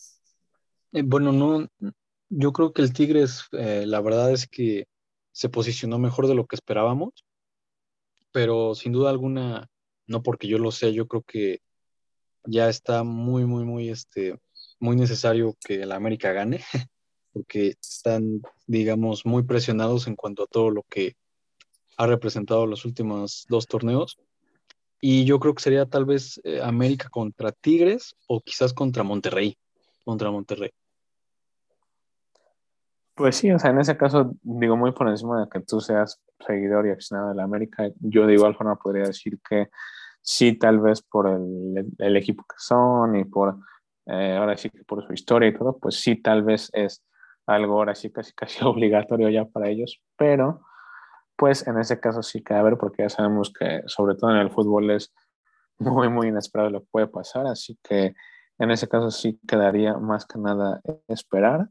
Eh, 0.92 1.04
bueno, 1.06 1.32
no, 1.32 1.68
yo 2.30 2.52
creo 2.54 2.74
que 2.74 2.82
el 2.82 2.94
Tigres, 2.94 3.44
eh, 3.52 3.86
la 3.86 4.02
verdad 4.02 4.32
es 4.32 4.48
que 4.48 4.88
se 5.32 5.50
posicionó 5.50 6.00
mejor 6.00 6.28
de 6.28 6.36
lo 6.36 6.46
que 6.46 6.56
esperábamos, 6.56 7.26
pero 8.32 8.76
sin 8.76 8.92
duda 8.92 9.10
alguna, 9.10 9.68
no 10.08 10.24
porque 10.24 10.48
yo 10.48 10.58
lo 10.58 10.72
sé, 10.72 10.94
yo 10.94 11.08
creo 11.08 11.24
que 11.24 11.60
ya 12.46 12.70
está 12.70 13.04
muy, 13.04 13.46
muy, 13.46 13.66
muy, 13.66 13.90
este, 13.90 14.40
muy 14.80 14.96
necesario 14.96 15.56
que 15.66 15.86
la 15.86 15.96
América 15.96 16.32
gane, 16.32 16.62
porque 17.34 17.76
están, 17.82 18.42
digamos, 18.66 19.26
muy 19.26 19.44
presionados 19.44 20.08
en 20.08 20.16
cuanto 20.16 20.44
a 20.44 20.48
todo 20.48 20.72
lo 20.72 20.84
que 20.90 21.16
ha 21.98 22.08
representado 22.08 22.66
los 22.66 22.86
últimos 22.86 23.46
dos 23.50 23.68
torneos. 23.68 24.18
Y 25.00 25.25
yo 25.25 25.39
creo 25.39 25.54
que 25.54 25.63
sería 25.63 25.86
tal 25.86 26.06
vez 26.06 26.39
eh, 26.44 26.62
América 26.63 27.10
contra 27.10 27.51
Tigres 27.51 28.16
o 28.27 28.42
quizás 28.42 28.74
contra 28.74 29.04
Monterrey, 29.04 29.58
contra 30.06 30.32
Monterrey. 30.32 30.72
Pues 33.13 33.36
sí, 33.36 33.51
o 33.51 33.58
sea, 33.58 33.72
en 33.72 33.80
ese 33.80 33.98
caso, 33.98 34.32
digo, 34.44 34.77
muy 34.77 34.92
por 34.92 35.10
encima 35.10 35.42
de 35.42 35.50
que 35.50 35.60
tú 35.62 35.82
seas 35.82 36.22
seguidor 36.46 36.86
y 36.86 36.92
aficionado 36.92 37.30
de 37.30 37.36
la 37.36 37.44
América, 37.44 37.89
yo 38.00 38.27
de 38.27 38.36
igual 38.36 38.56
forma 38.56 38.75
podría 38.75 39.06
decir 39.06 39.39
que 39.48 39.70
sí, 40.22 40.54
tal 40.54 40.80
vez 40.80 41.01
por 41.01 41.27
el, 41.27 41.88
el 41.98 42.18
equipo 42.18 42.44
que 42.44 42.58
son 42.60 43.16
y 43.16 43.25
por, 43.25 43.58
eh, 44.06 44.36
ahora 44.39 44.56
sí 44.56 44.70
que 44.70 44.84
por 44.84 45.06
su 45.06 45.13
historia 45.13 45.50
y 45.50 45.58
todo, 45.58 45.77
pues 45.80 46.00
sí, 46.00 46.16
tal 46.18 46.44
vez 46.44 46.70
es 46.74 47.04
algo 47.48 47.74
ahora 47.74 47.96
sí 47.96 48.12
casi, 48.12 48.34
casi 48.34 48.60
obligatorio 48.63 49.30
ya 49.30 49.46
para 49.46 49.70
ellos, 49.70 50.00
pero 50.16 50.62
pues 51.38 51.67
en 51.67 51.79
ese 51.79 52.00
caso 52.00 52.24
sí 52.24 52.44
que 52.44 52.53
a 52.53 52.63
ver, 52.63 52.77
porque 52.77 53.03
ya 53.03 53.10
sabemos 53.10 53.53
que 53.58 53.84
sobre 53.86 54.15
todo 54.15 54.32
en 54.32 54.38
el 54.38 54.51
fútbol 54.51 54.91
es 54.91 55.13
muy, 55.79 56.10
muy 56.10 56.27
inesperado 56.27 56.70
lo 56.70 56.82
que 56.82 56.88
puede 56.91 57.08
pasar, 57.08 57.48
así 57.48 57.77
que 57.84 58.15
en 58.60 58.72
ese 58.72 58.88
caso 58.88 59.12
sí 59.12 59.39
quedaría 59.48 59.94
más 59.98 60.25
que 60.25 60.39
nada 60.39 60.82
esperar 61.08 61.70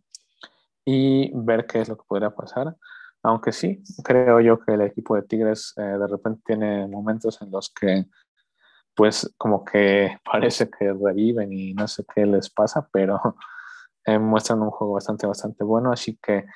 y 0.84 1.32
ver 1.34 1.66
qué 1.66 1.80
es 1.80 1.88
lo 1.88 1.96
que 1.96 2.04
podría 2.06 2.30
pasar. 2.30 2.76
Aunque 3.22 3.50
sí, 3.50 3.82
creo 4.04 4.40
yo 4.40 4.60
que 4.60 4.74
el 4.74 4.82
equipo 4.82 5.16
de 5.16 5.22
Tigres 5.22 5.74
eh, 5.76 5.82
de 5.82 6.06
repente 6.06 6.42
tiene 6.46 6.86
momentos 6.86 7.42
en 7.42 7.50
los 7.50 7.70
que 7.70 8.06
pues 8.94 9.32
como 9.36 9.64
que 9.64 10.18
parece 10.24 10.70
que 10.70 10.92
reviven 10.92 11.52
y 11.52 11.74
no 11.74 11.86
sé 11.86 12.04
qué 12.12 12.24
les 12.24 12.50
pasa, 12.50 12.88
pero 12.92 13.20
eh, 14.06 14.18
muestran 14.18 14.62
un 14.62 14.70
juego 14.70 14.94
bastante, 14.94 15.26
bastante 15.26 15.64
bueno, 15.64 15.92
así 15.92 16.18
que 16.22 16.46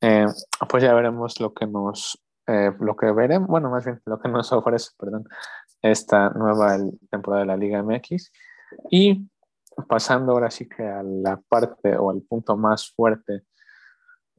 eh, 0.00 0.26
pues 0.68 0.82
ya 0.82 0.94
veremos 0.94 1.40
lo 1.40 1.52
que 1.52 1.66
nos, 1.66 2.23
lo 2.46 2.96
que 2.96 3.10
veremos, 3.12 3.48
bueno, 3.48 3.70
más 3.70 3.84
bien 3.84 4.00
lo 4.06 4.18
que 4.20 4.28
nos 4.28 4.52
ofrece, 4.52 4.90
perdón, 4.98 5.24
esta 5.82 6.30
nueva 6.30 6.78
temporada 7.10 7.42
de 7.42 7.46
la 7.46 7.56
Liga 7.56 7.82
MX. 7.82 8.32
Y 8.90 9.28
pasando 9.88 10.32
ahora 10.32 10.50
sí 10.50 10.68
que 10.68 10.82
a 10.82 11.02
la 11.02 11.40
parte 11.48 11.96
o 11.96 12.10
al 12.10 12.22
punto 12.22 12.56
más 12.56 12.92
fuerte 12.94 13.42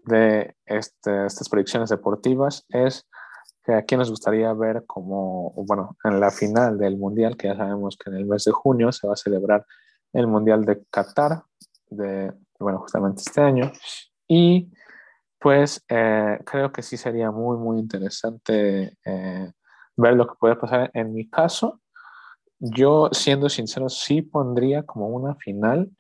de 0.06 0.56
este, 0.66 1.26
estas 1.26 1.50
predicciones 1.50 1.90
deportivas 1.90 2.66
es 2.70 3.08
que 3.64 3.74
aquí 3.74 3.98
nos 3.98 4.12
gustaría 4.12 4.54
ver 4.54 4.86
como, 4.86 5.52
bueno, 5.56 5.98
en 6.04 6.20
la 6.20 6.30
final 6.30 6.78
del 6.78 6.98
Mundial, 6.98 7.36
que 7.36 7.48
ya 7.48 7.56
sabemos 7.56 7.98
que 7.98 8.12
en 8.12 8.18
el 8.18 8.26
mes 8.26 8.44
de 8.46 8.52
junio 8.52 8.92
se 8.92 9.08
va 9.08 9.14
a 9.14 9.18
celebrar 9.18 9.66
el 10.14 10.28
Mundial 10.28 10.64
de 10.66 10.84
Qatar, 10.92 11.44
de, 11.90 12.32
bueno, 12.60 12.80
justamente 12.80 13.24
este 13.26 13.42
año, 13.42 13.72
y 14.28 14.72
pues 15.46 15.86
eh, 15.90 16.40
creo 16.44 16.72
que 16.72 16.82
sí 16.82 16.98
sería 16.98 17.30
muy, 17.30 17.56
muy 17.56 17.78
interesante 17.78 18.98
eh, 19.06 19.52
ver 19.96 20.16
lo 20.16 20.26
que 20.26 20.34
puede 20.40 20.56
pasar. 20.56 20.90
En 20.96 21.14
mi 21.14 21.30
caso, 21.30 21.82
yo 22.58 23.10
siendo 23.12 23.48
sincero, 23.48 23.88
sí 23.88 24.24
pondría 24.24 24.88
como 24.88 25.08
una 25.08 25.36
final 25.36 25.92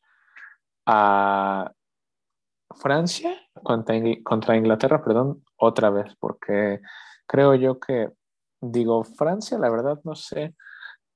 a 0.87 1.71
Francia 2.73 3.39
contra, 3.61 4.57
Inglaterra, 4.57 5.03
perdón, 5.03 5.43
otra 5.57 5.91
vez, 5.91 6.15
porque 6.19 6.79
creo 7.27 7.53
yo 7.53 7.79
que, 7.79 8.09
digo, 8.59 9.03
Francia, 9.03 9.59
la 9.59 9.69
verdad 9.69 9.99
no 10.05 10.15
sé 10.15 10.55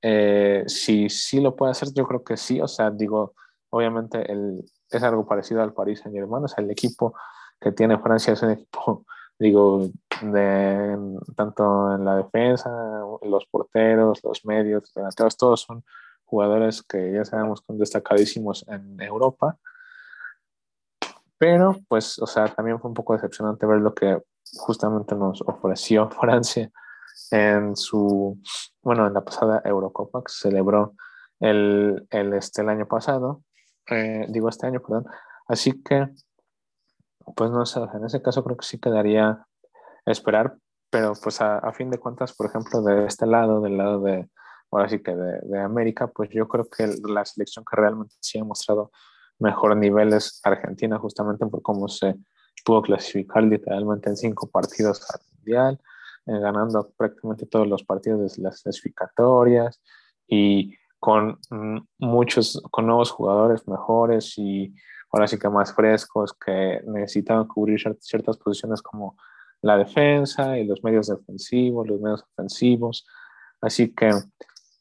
eh, 0.02 0.62
si 0.68 1.08
sí 1.08 1.40
lo 1.40 1.56
puede 1.56 1.72
hacer, 1.72 1.88
yo 1.92 2.06
creo 2.06 2.22
que 2.22 2.36
sí, 2.36 2.60
o 2.60 2.68
sea, 2.68 2.92
digo, 2.92 3.34
obviamente 3.70 4.24
es 4.88 5.02
algo 5.02 5.26
parecido 5.26 5.64
al 5.64 5.72
París 5.72 5.98
Saint 5.98 6.16
Germain, 6.16 6.44
o 6.44 6.48
sea, 6.48 6.62
el 6.62 6.70
equipo 6.70 7.16
que 7.60 7.72
tiene 7.72 7.98
Francia 7.98 8.32
es 8.32 8.42
un 8.42 8.50
equipo, 8.50 9.04
digo, 9.38 9.88
de, 10.22 10.98
tanto 11.36 11.94
en 11.94 12.04
la 12.04 12.16
defensa, 12.16 12.70
los 13.22 13.46
porteros, 13.46 14.20
los 14.24 14.44
medios, 14.44 14.92
delanteros, 14.94 15.36
todos 15.36 15.60
son 15.62 15.84
jugadores 16.24 16.82
que 16.82 17.12
ya 17.12 17.24
sabemos 17.24 17.62
son 17.66 17.78
destacadísimos 17.78 18.64
en 18.68 19.00
Europa 19.00 19.58
pero, 21.40 21.74
pues, 21.88 22.18
o 22.18 22.26
sea, 22.26 22.48
también 22.54 22.78
fue 22.78 22.90
un 22.90 22.94
poco 22.94 23.14
decepcionante 23.14 23.64
ver 23.64 23.78
lo 23.78 23.94
que 23.94 24.22
justamente 24.58 25.14
nos 25.14 25.40
ofreció 25.40 26.10
Francia 26.20 26.70
en 27.30 27.76
su, 27.76 28.38
bueno, 28.82 29.06
en 29.06 29.14
la 29.14 29.24
pasada 29.24 29.62
Eurocopa 29.64 30.22
que 30.22 30.30
se 30.30 30.50
celebró 30.50 30.96
el, 31.38 32.06
el, 32.10 32.34
este, 32.34 32.60
el 32.60 32.68
año 32.68 32.86
pasado, 32.86 33.42
eh, 33.88 34.26
digo 34.28 34.50
este 34.50 34.66
año, 34.66 34.82
perdón. 34.82 35.06
Así 35.48 35.82
que, 35.82 36.08
pues 37.36 37.50
no 37.50 37.66
sé, 37.66 37.80
en 37.94 38.04
ese 38.04 38.22
caso 38.22 38.44
creo 38.44 38.56
que 38.56 38.66
sí 38.66 38.78
quedaría 38.78 39.46
esperar, 40.06 40.56
pero 40.90 41.12
pues 41.22 41.40
a, 41.40 41.58
a, 41.58 41.72
fin 41.72 41.90
de 41.90 41.98
cuentas, 41.98 42.32
por 42.32 42.46
ejemplo, 42.46 42.82
de 42.82 43.06
este 43.06 43.26
lado, 43.26 43.60
del 43.60 43.76
lado 43.76 44.00
de, 44.00 44.28
ahora 44.70 44.88
sí 44.88 45.02
que 45.02 45.14
de, 45.14 45.40
de 45.42 45.60
América, 45.60 46.08
pues 46.08 46.30
yo 46.30 46.48
creo 46.48 46.66
que 46.68 46.88
la 47.04 47.24
selección 47.24 47.64
que 47.64 47.76
realmente 47.76 48.14
sí 48.20 48.38
ha 48.38 48.44
mostrado 48.44 48.90
mejor 49.38 49.76
nivel 49.76 50.12
es 50.12 50.40
Argentina, 50.44 50.98
justamente 50.98 51.46
por 51.46 51.62
cómo 51.62 51.88
se 51.88 52.16
pudo 52.64 52.82
clasificar 52.82 53.42
literalmente 53.42 54.10
en 54.10 54.16
cinco 54.16 54.48
partidos 54.48 55.02
al 55.10 55.20
Mundial, 55.36 55.80
eh, 56.26 56.38
ganando 56.38 56.92
prácticamente 56.96 57.46
todos 57.46 57.66
los 57.66 57.82
partidos 57.82 58.36
de 58.36 58.42
las 58.42 58.62
clasificatorias 58.62 59.80
y 60.28 60.74
con 60.98 61.38
mm, 61.50 61.78
muchos, 61.98 62.62
con 62.70 62.86
nuevos 62.86 63.10
jugadores 63.10 63.66
mejores 63.66 64.34
y 64.36 64.74
ahora 65.12 65.26
sí 65.26 65.38
que 65.38 65.48
más 65.48 65.74
frescos 65.74 66.34
que 66.34 66.82
necesitaban 66.86 67.46
cubrir 67.46 67.80
ciertas 68.00 68.36
posiciones 68.36 68.82
como 68.82 69.16
la 69.62 69.76
defensa 69.76 70.58
y 70.58 70.64
los 70.64 70.82
medios 70.82 71.08
defensivos, 71.08 71.86
los 71.86 72.00
medios 72.00 72.24
ofensivos. 72.32 73.06
Así 73.60 73.94
que 73.94 74.10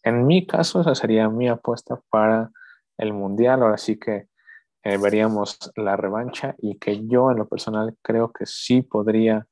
en 0.04 0.26
mi 0.26 0.46
caso 0.46 0.82
esa 0.82 0.96
sería 0.96 1.30
mi 1.30 1.50
apuesta 1.50 2.00
para 2.10 2.52
el 2.98 3.14
Mundial. 3.14 3.62
Ahora 3.64 3.78
sí 3.78 3.98
que 3.98 4.28
eh, 4.84 4.98
veríamos 4.98 5.58
la 5.76 5.98
revancha 5.98 6.56
y 6.60 6.78
que 6.78 7.06
yo 7.08 7.32
en 7.32 7.38
lo 7.38 7.48
personal 7.48 7.96
creo 8.02 8.32
que 8.32 8.46
sí 8.46 8.82
podría, 8.82 9.46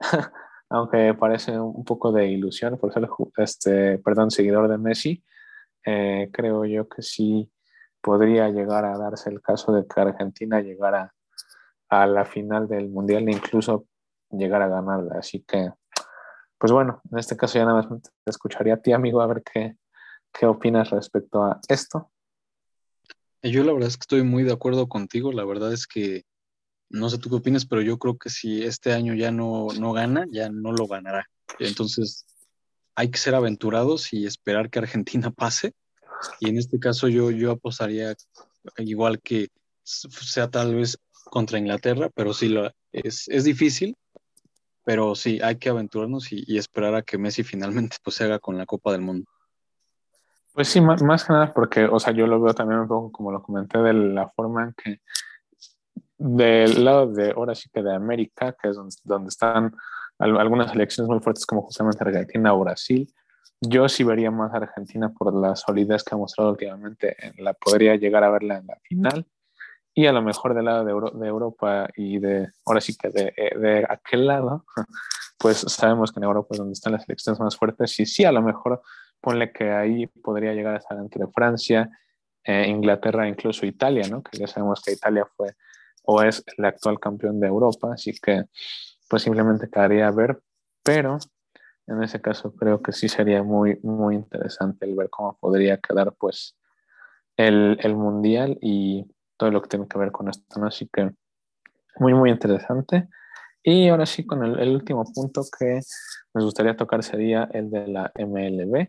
aunque 0.68 1.14
parece 1.14 1.58
un 1.60 1.84
poco 1.84 2.10
de 2.10 2.28
ilusión 2.28 2.78
por 2.78 2.92
ser 2.92 3.08
este, 3.36 3.98
perdón, 3.98 4.30
seguidor 4.30 4.68
de 4.68 4.78
Messi, 4.78 5.22
eh, 5.84 6.30
creo 6.32 6.64
yo 6.64 6.88
que 6.88 7.02
sí 7.02 7.50
podría 8.02 8.48
llegar 8.48 8.84
a 8.84 8.98
darse 8.98 9.30
el 9.30 9.40
caso 9.40 9.72
de 9.72 9.86
que 9.86 10.00
Argentina 10.00 10.60
llegara 10.60 11.14
a 11.88 12.06
la 12.06 12.24
final 12.24 12.68
del 12.68 12.88
Mundial 12.88 13.28
e 13.28 13.32
incluso 13.32 13.86
llegar 14.30 14.62
a 14.62 14.68
ganarla. 14.68 15.18
Así 15.18 15.44
que, 15.46 15.70
pues 16.58 16.72
bueno, 16.72 17.00
en 17.10 17.18
este 17.18 17.36
caso 17.36 17.58
ya 17.58 17.64
nada 17.64 17.82
más 17.82 18.02
te 18.02 18.30
escucharía 18.30 18.74
a 18.74 18.76
ti, 18.78 18.92
amigo, 18.92 19.20
a 19.20 19.26
ver 19.26 19.42
qué, 19.42 19.76
qué 20.32 20.46
opinas 20.46 20.90
respecto 20.90 21.44
a 21.44 21.60
esto. 21.68 22.10
Yo 23.42 23.64
la 23.64 23.72
verdad 23.72 23.88
es 23.88 23.96
que 23.96 24.02
estoy 24.02 24.22
muy 24.22 24.44
de 24.44 24.52
acuerdo 24.52 24.88
contigo. 24.88 25.32
La 25.32 25.44
verdad 25.44 25.72
es 25.72 25.86
que 25.86 26.24
no 26.90 27.08
sé 27.08 27.18
tú 27.18 27.30
qué 27.30 27.36
opinas, 27.36 27.66
pero 27.66 27.82
yo 27.82 27.98
creo 27.98 28.18
que 28.18 28.30
si 28.30 28.62
este 28.62 28.92
año 28.92 29.14
ya 29.14 29.32
no, 29.32 29.68
no 29.78 29.92
gana, 29.92 30.26
ya 30.30 30.48
no 30.48 30.72
lo 30.72 30.86
ganará. 30.86 31.26
Entonces, 31.58 32.26
hay 32.94 33.10
que 33.10 33.18
ser 33.18 33.34
aventurados 33.34 34.12
y 34.12 34.26
esperar 34.26 34.70
que 34.70 34.78
Argentina 34.78 35.30
pase. 35.36 35.74
Y 36.40 36.50
en 36.50 36.58
este 36.58 36.78
caso 36.78 37.08
yo, 37.08 37.30
yo 37.30 37.52
apostaría 37.52 38.14
igual 38.78 39.20
que 39.20 39.48
sea 39.82 40.50
tal 40.50 40.74
vez 40.74 40.98
contra 41.24 41.58
Inglaterra, 41.58 42.10
pero 42.14 42.32
sí 42.34 42.48
lo, 42.48 42.70
es, 42.92 43.28
es 43.28 43.44
difícil, 43.44 43.96
pero 44.84 45.14
sí, 45.14 45.40
hay 45.42 45.56
que 45.56 45.70
aventurarnos 45.70 46.32
y, 46.32 46.58
esperar 46.58 46.94
a 46.94 47.02
que 47.02 47.18
Messi 47.18 47.42
finalmente 47.42 47.96
pues, 48.02 48.16
se 48.16 48.24
haga 48.24 48.38
con 48.38 48.58
la 48.58 48.66
Copa 48.66 48.92
del 48.92 49.02
Mundo. 49.02 49.30
Pues 50.52 50.68
sí, 50.68 50.80
más, 50.80 51.02
más, 51.02 51.24
que 51.24 51.32
nada 51.32 51.52
porque, 51.52 51.84
o 51.84 51.98
sea, 51.98 52.12
yo 52.12 52.26
lo 52.26 52.40
veo 52.40 52.52
también 52.52 52.80
un 52.80 52.88
poco 52.88 53.10
como 53.10 53.32
lo 53.32 53.42
comenté, 53.42 53.78
de 53.78 53.94
la 53.94 54.28
forma 54.28 54.64
en 54.64 54.74
que 54.74 55.00
del 56.18 56.84
lado 56.84 57.12
de 57.12 57.30
ahora 57.30 57.54
sí 57.54 57.68
que 57.72 57.82
de 57.82 57.94
América, 57.94 58.54
que 58.60 58.68
es 58.68 58.76
donde, 59.02 59.28
están 59.28 59.74
algunas 60.18 60.70
selecciones 60.70 61.08
muy 61.08 61.20
fuertes 61.20 61.46
como 61.46 61.62
justamente 61.62 62.04
Argentina 62.04 62.54
o 62.54 62.60
Brasil, 62.60 63.12
yo 63.64 63.88
sí 63.88 64.02
vería 64.02 64.30
más 64.30 64.52
a 64.52 64.56
Argentina 64.56 65.12
por 65.16 65.32
la 65.32 65.54
solidez 65.54 66.02
que 66.02 66.14
ha 66.14 66.18
mostrado 66.18 66.50
últimamente. 66.50 67.16
La 67.38 67.54
podría 67.54 67.94
llegar 67.96 68.24
a 68.24 68.30
verla 68.30 68.58
en 68.58 68.66
la 68.66 68.76
final 68.82 69.26
y 69.94 70.06
a 70.06 70.12
lo 70.12 70.22
mejor 70.22 70.54
del 70.54 70.64
lado 70.64 70.84
de, 70.84 71.18
de 71.18 71.28
Europa 71.28 71.88
y 71.96 72.18
de, 72.18 72.50
ahora 72.64 72.80
sí 72.80 72.96
que 72.96 73.10
de, 73.10 73.32
de, 73.58 73.86
aquel 73.88 74.26
lado, 74.26 74.64
pues 75.38 75.58
sabemos 75.58 76.10
que 76.12 76.18
en 76.18 76.24
Europa 76.24 76.48
es 76.52 76.58
donde 76.58 76.72
están 76.72 76.92
las 76.92 77.04
selecciones 77.04 77.40
más 77.40 77.56
fuertes 77.56 77.98
y 78.00 78.06
sí, 78.06 78.24
a 78.24 78.32
lo 78.32 78.42
mejor 78.42 78.82
ponle 79.20 79.52
que 79.52 79.70
ahí 79.70 80.06
podría 80.06 80.54
llegar 80.54 80.74
a 80.74 80.78
estar 80.78 80.98
entre 80.98 81.26
Francia, 81.28 81.88
eh, 82.44 82.66
Inglaterra, 82.68 83.28
incluso 83.28 83.64
Italia, 83.64 84.08
¿no? 84.10 84.22
Que 84.22 84.38
ya 84.38 84.48
sabemos 84.48 84.82
que 84.82 84.92
Italia 84.92 85.24
fue 85.36 85.54
o 86.04 86.20
es 86.20 86.42
el 86.56 86.64
actual 86.64 86.98
campeón 86.98 87.38
de 87.38 87.46
Europa, 87.46 87.92
así 87.94 88.12
que 88.20 88.44
pues 89.08 89.22
simplemente 89.22 89.68
quedaría 89.70 90.08
a 90.08 90.10
ver, 90.10 90.42
pero 90.82 91.18
en 91.92 92.02
ese 92.02 92.20
caso 92.20 92.54
creo 92.54 92.82
que 92.82 92.92
sí 92.92 93.08
sería 93.08 93.42
muy, 93.42 93.78
muy 93.82 94.14
interesante 94.14 94.86
el 94.86 94.94
ver 94.94 95.10
cómo 95.10 95.36
podría 95.38 95.78
quedar 95.78 96.12
pues 96.12 96.56
el, 97.36 97.78
el 97.80 97.94
mundial 97.94 98.58
y 98.60 99.06
todo 99.36 99.50
lo 99.50 99.62
que 99.62 99.68
tiene 99.68 99.88
que 99.88 99.98
ver 99.98 100.12
con 100.12 100.28
esto, 100.28 100.60
¿no? 100.60 100.66
Así 100.66 100.88
que 100.92 101.10
muy, 101.96 102.14
muy 102.14 102.30
interesante. 102.30 103.08
Y 103.62 103.88
ahora 103.88 104.06
sí, 104.06 104.26
con 104.26 104.44
el, 104.44 104.58
el, 104.58 104.74
último 104.74 105.04
punto 105.12 105.42
que 105.58 105.80
me 106.34 106.42
gustaría 106.42 106.76
tocar 106.76 107.02
sería 107.02 107.48
el 107.52 107.70
de 107.70 107.86
la 107.86 108.12
MLB, 108.16 108.88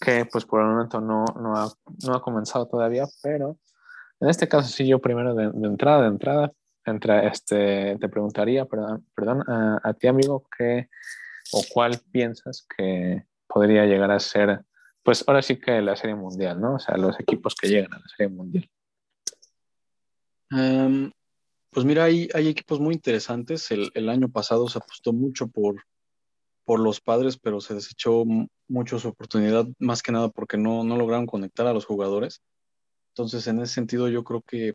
que 0.00 0.24
pues 0.24 0.46
por 0.46 0.62
el 0.62 0.68
momento 0.68 1.00
no, 1.00 1.24
no, 1.38 1.56
ha, 1.56 1.70
no 2.06 2.14
ha 2.14 2.22
comenzado 2.22 2.66
todavía, 2.66 3.04
pero 3.22 3.58
en 4.20 4.28
este 4.28 4.48
caso 4.48 4.68
sí 4.68 4.86
yo 4.86 5.00
primero 5.00 5.34
de, 5.34 5.44
entrada, 5.66 6.02
de 6.02 6.08
entrada, 6.08 6.52
entre, 6.86 7.26
este, 7.26 7.98
te 8.00 8.08
preguntaría, 8.08 8.64
perdón, 8.64 9.06
perdón 9.14 9.44
a, 9.46 9.80
a, 9.82 9.92
ti 9.92 10.06
amigo, 10.06 10.44
¿qué 10.56 10.88
o 11.52 11.64
cuál 11.72 12.00
piensas 12.12 12.66
que 12.76 13.24
podría 13.46 13.84
llegar 13.86 14.10
a 14.10 14.20
ser, 14.20 14.64
pues 15.02 15.24
ahora 15.26 15.42
sí 15.42 15.58
que 15.58 15.80
la 15.80 15.96
Serie 15.96 16.16
Mundial, 16.16 16.60
¿no? 16.60 16.74
O 16.74 16.78
sea, 16.78 16.96
los 16.96 17.18
equipos 17.18 17.54
que 17.54 17.68
llegan 17.68 17.92
a 17.94 17.98
la 17.98 18.08
Serie 18.16 18.32
Mundial. 18.32 18.70
Um, 20.52 21.10
pues 21.70 21.86
mira, 21.86 22.04
hay, 22.04 22.28
hay 22.34 22.48
equipos 22.48 22.80
muy 22.80 22.94
interesantes. 22.94 23.70
El, 23.70 23.90
el, 23.94 24.08
año 24.08 24.28
pasado 24.28 24.68
se 24.68 24.78
apostó 24.78 25.12
mucho 25.12 25.46
por, 25.48 25.84
por 26.64 26.80
los 26.80 27.00
padres, 27.00 27.38
pero 27.38 27.60
se 27.60 27.74
desechó 27.74 28.24
mucho 28.68 28.98
su 28.98 29.08
oportunidad, 29.08 29.66
más 29.78 30.02
que 30.02 30.12
nada 30.12 30.28
porque 30.28 30.56
no, 30.56 30.84
no 30.84 30.96
lograron 30.96 31.26
conectar 31.26 31.66
a 31.66 31.72
los 31.72 31.86
jugadores. 31.86 32.42
Entonces, 33.08 33.46
en 33.46 33.60
ese 33.60 33.74
sentido, 33.74 34.08
yo 34.08 34.24
creo 34.24 34.42
que 34.42 34.74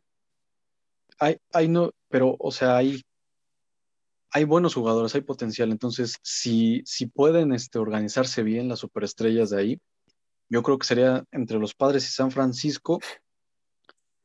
hay, 1.18 1.38
hay 1.52 1.68
no, 1.68 1.90
pero, 2.08 2.36
o 2.38 2.50
sea, 2.50 2.76
hay, 2.76 3.02
hay 4.36 4.44
buenos 4.44 4.74
jugadores, 4.74 5.14
hay 5.14 5.22
potencial. 5.22 5.70
Entonces, 5.70 6.18
si, 6.20 6.82
si 6.84 7.06
pueden 7.06 7.54
este, 7.54 7.78
organizarse 7.78 8.42
bien 8.42 8.68
las 8.68 8.80
superestrellas 8.80 9.48
de 9.48 9.58
ahí, 9.58 9.80
yo 10.50 10.62
creo 10.62 10.76
que 10.78 10.86
sería 10.86 11.24
entre 11.32 11.58
los 11.58 11.74
padres 11.74 12.06
y 12.06 12.12
San 12.12 12.30
Francisco 12.30 13.00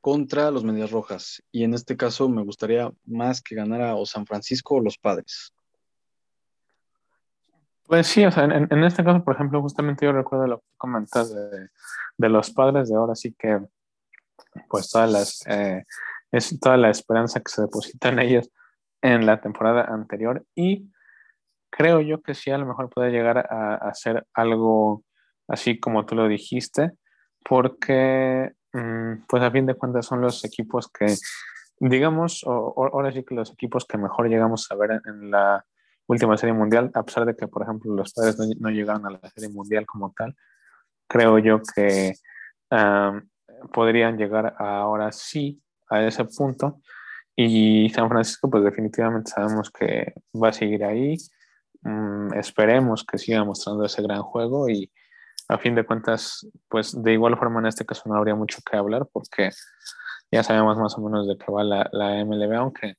contra 0.02 0.52
los 0.52 0.65
Medias 0.65 0.91
Rojas. 0.91 1.41
Y 1.50 1.63
en 1.63 1.74
este 1.74 1.95
caso 1.95 2.28
me 2.28 2.43
gustaría 2.43 2.91
más 3.06 3.41
que 3.41 3.56
ganara 3.56 3.95
o 3.95 4.06
San 4.06 4.26
Francisco 4.26 4.76
o 4.76 4.82
los 4.82 4.97
padres. 4.97 5.54
Pues 7.84 8.08
sí, 8.08 8.26
o 8.26 8.32
sea, 8.32 8.43
en, 8.43 8.84
este 8.84 9.06
caso, 9.06 9.24
por 9.24 9.36
ejemplo, 9.36 9.62
justamente 9.62 10.06
yo 10.06 10.12
recuerdo 10.12 10.45
lo 10.45 10.60
que 10.60 10.67
comentas 10.76 11.34
de, 11.34 11.69
de 12.17 12.30
los 12.30 12.52
padres 12.52 12.89
de 12.89 12.95
ahora, 12.97 13.15
sí 13.15 13.34
que 13.39 13.62
pues 14.69 14.89
todas 14.89 15.10
las, 15.10 15.47
eh, 15.47 15.86
es 16.34 16.60
toda 16.60 16.76
la 16.76 16.89
esperanza 16.89 17.39
que 17.39 17.50
se 17.50 17.62
deposita 17.62 18.10
en 18.10 18.19
ellos 18.19 18.50
en 19.02 19.26
la 19.26 19.42
temporada 19.42 19.84
anterior 19.84 20.46
y 20.56 20.90
creo 21.70 22.02
yo 22.02 22.22
que 22.22 22.34
sí 22.34 22.52
a 22.52 22.58
lo 22.58 22.66
mejor 22.66 22.90
puede 22.90 23.12
llegar 23.12 23.38
a, 23.38 23.76
a 23.76 23.94
ser 23.94 24.26
algo 24.34 25.04
así 25.48 25.80
como 25.80 26.06
tú 26.06 26.16
lo 26.16 26.28
dijiste, 26.28 26.92
porque 27.44 28.54
Mm, 28.74 29.26
pues 29.28 29.44
a 29.44 29.52
fin 29.52 29.66
de 29.66 29.76
cuentas 29.76 30.06
son 30.06 30.22
los 30.22 30.46
equipos 30.46 30.88
que, 30.88 31.16
digamos, 31.80 32.44
o, 32.46 32.74
ahora 32.94 33.12
sí 33.12 33.24
que 33.24 33.36
los 33.36 33.52
equipos 33.52 33.86
que 33.86 33.98
mejor 33.98 34.30
llegamos 34.30 34.72
a 34.72 34.76
ver 34.76 35.02
en, 35.06 35.32
la 35.32 35.66
última 36.08 36.38
serie 36.38 36.54
mundial, 36.54 36.92
a 36.94 37.04
pesar 37.04 37.26
de 37.26 37.36
que, 37.36 37.48
por 37.48 37.64
ejemplo, 37.64 37.94
los 37.94 38.14
padres 38.14 38.38
no, 38.60 38.70
llegaron 38.70 39.06
a 39.06 39.12
la 39.12 39.30
serie 39.30 39.50
mundial 39.50 39.86
como 39.86 40.14
tal, 40.16 40.36
creo 41.08 41.38
yo 41.40 41.62
que 41.76 42.14
podrían 43.74 44.18
llegar 44.18 44.56
ahora 44.58 45.12
sí 45.12 45.62
a 45.90 46.06
ese 46.06 46.26
punto. 46.26 46.80
Y 47.36 47.89
San 47.89 48.10
Francisco, 48.10 48.50
pues 48.50 48.63
definitivamente 48.63 49.32
sabemos 49.32 49.70
que 49.72 50.13
va 50.34 50.50
a 50.50 50.54
seguir 50.54 50.84
ahí. 50.84 51.17
Mm, 51.82 52.34
esperemos 52.34 53.06
que 53.06 53.17
siga 53.17 53.44
mostrando 53.44 53.86
ese 53.86 54.02
gran 54.02 54.22
juego 54.22 54.70
y 54.70 54.91
a 55.48 55.58
fin 55.58 55.76
de 55.76 55.86
cuentas, 55.86 56.48
pues 56.70 57.02
de 57.02 57.13
igual 57.13 57.38
forma 57.38 57.60
en 57.60 57.67
este 57.67 57.86
caso 57.86 58.04
no 58.06 58.15
habría 58.15 58.36
mucho 58.36 58.60
que 58.70 58.78
hablar 58.78 59.08
porque 59.12 59.50
ya 60.32 60.44
sabemos 60.44 60.78
más 60.78 60.98
o 60.98 61.02
menos 61.02 61.28
de 61.28 61.38
qué 61.38 61.52
va 61.52 61.63
la, 61.63 61.89
la 61.91 62.24
MLB, 62.24 62.54
aunque 62.54 62.96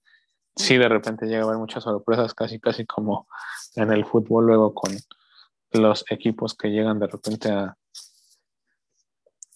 sí 0.55 0.77
de 0.77 0.89
repente 0.89 1.27
llega 1.27 1.43
a 1.43 1.47
haber 1.47 1.59
muchas 1.59 1.85
sorpresas, 1.85 2.35
casi 2.35 2.61
casi 2.61 2.85
como 2.85 3.27
en 3.77 3.91
el 3.91 4.05
fútbol 4.05 4.47
luego 4.47 4.75
con 4.75 4.93
los 5.73 6.05
equipos 6.11 6.55
que 6.55 6.69
llegan 6.69 6.99
de 6.99 7.07
repente 7.07 7.51
a, 7.51 7.77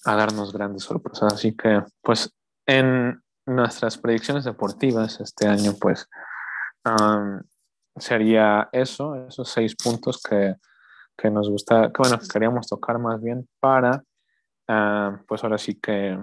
a 0.04 0.16
darnos 0.16 0.52
grandes 0.52 0.84
sorpresas. 0.84 1.34
Así 1.34 1.54
que, 1.54 1.82
pues, 2.00 2.32
en 2.64 3.22
nuestras 3.46 3.96
predicciones 3.96 4.44
deportivas 4.44 5.20
este 5.20 5.46
año, 5.46 5.72
pues, 5.80 6.08
sería 7.96 8.68
eso, 8.72 9.26
esos 9.26 9.48
seis 9.48 9.74
puntos 9.74 10.20
que 10.22 10.56
que 11.16 11.30
nos 11.30 11.48
gusta, 11.48 11.90
que 11.92 11.98
bueno, 11.98 12.18
queríamos 12.30 12.66
tocar 12.66 12.98
más 12.98 13.22
bien 13.22 13.48
para, 13.58 14.04
uh, 14.68 15.24
pues 15.26 15.42
ahora 15.42 15.58
sí 15.58 15.74
que 15.80 16.18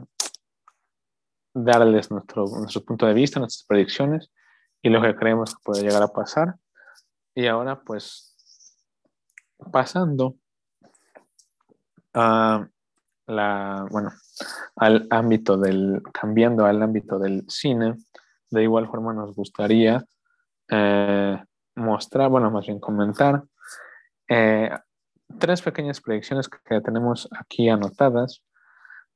darles 1.53 2.11
nuestro, 2.11 2.45
nuestro 2.45 2.83
punto 2.83 3.05
de 3.05 3.13
vista, 3.13 3.39
nuestras 3.39 3.65
predicciones 3.65 4.31
y 4.81 4.89
lo 4.89 5.01
que 5.01 5.15
creemos 5.15 5.55
que 5.55 5.61
puede 5.63 5.81
llegar 5.81 6.03
a 6.03 6.07
pasar. 6.07 6.55
Y 7.35 7.47
ahora, 7.47 7.81
pues, 7.81 8.35
pasando 9.71 10.35
a 12.13 12.67
la, 13.27 13.85
bueno, 13.89 14.11
al 14.75 15.07
ámbito 15.09 15.57
del, 15.57 16.01
cambiando 16.13 16.65
al 16.65 16.81
ámbito 16.81 17.19
del 17.19 17.43
cine, 17.47 17.95
de 18.49 18.63
igual 18.63 18.87
forma 18.87 19.13
nos 19.13 19.35
gustaría 19.35 20.03
eh, 20.69 21.43
mostrar, 21.75 22.29
bueno, 22.29 22.51
más 22.51 22.65
bien 22.65 22.79
comentar 22.79 23.43
eh, 24.29 24.69
tres 25.39 25.61
pequeñas 25.61 26.01
predicciones 26.01 26.47
que 26.49 26.81
tenemos 26.81 27.27
aquí 27.37 27.69
anotadas. 27.69 28.43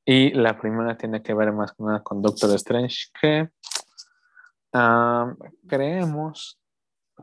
Y 0.06 0.32
la 0.32 0.58
primera 0.58 0.98
tiene 0.98 1.22
que 1.22 1.34
ver 1.34 1.52
más 1.52 1.74
que 1.74 1.84
nada 1.84 2.02
con 2.02 2.22
Doctor 2.22 2.56
Strange, 2.56 3.08
que 3.20 3.50
creemos 5.68 6.60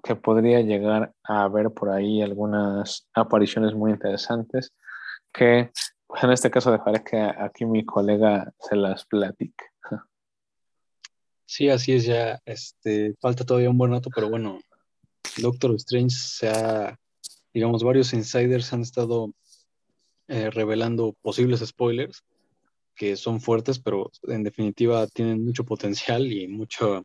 que 0.02 0.16
podría 0.16 0.60
llegar 0.60 1.12
a 1.22 1.44
haber 1.44 1.70
por 1.70 1.90
ahí 1.90 2.20
algunas 2.20 3.08
apariciones 3.14 3.74
muy 3.74 3.92
interesantes 3.92 4.74
que 5.32 5.70
en 6.22 6.30
este 6.30 6.50
caso 6.50 6.72
dejaré 6.72 7.02
que 7.04 7.18
aquí 7.18 7.64
mi 7.64 7.84
colega 7.84 8.52
se 8.58 8.76
las 8.76 9.04
platique. 9.04 9.64
Sí, 11.46 11.68
así 11.68 11.92
es 11.92 12.06
ya. 12.06 12.40
Este, 12.44 13.14
falta 13.20 13.44
todavía 13.44 13.70
un 13.70 13.78
buen 13.78 13.92
rato, 13.92 14.10
pero 14.14 14.30
bueno, 14.30 14.60
Doctor 15.36 15.74
Strange 15.74 16.16
se 16.16 16.48
ha 16.48 16.98
digamos, 17.54 17.84
varios 17.84 18.12
insiders 18.12 18.72
han 18.72 18.82
estado 18.82 19.32
eh, 20.26 20.50
revelando 20.50 21.14
posibles 21.22 21.60
spoilers 21.60 22.24
que 22.96 23.16
son 23.16 23.40
fuertes, 23.40 23.78
pero 23.78 24.10
en 24.24 24.42
definitiva 24.42 25.06
tienen 25.06 25.44
mucho 25.44 25.64
potencial 25.64 26.30
y 26.32 26.46
mucha 26.48 27.04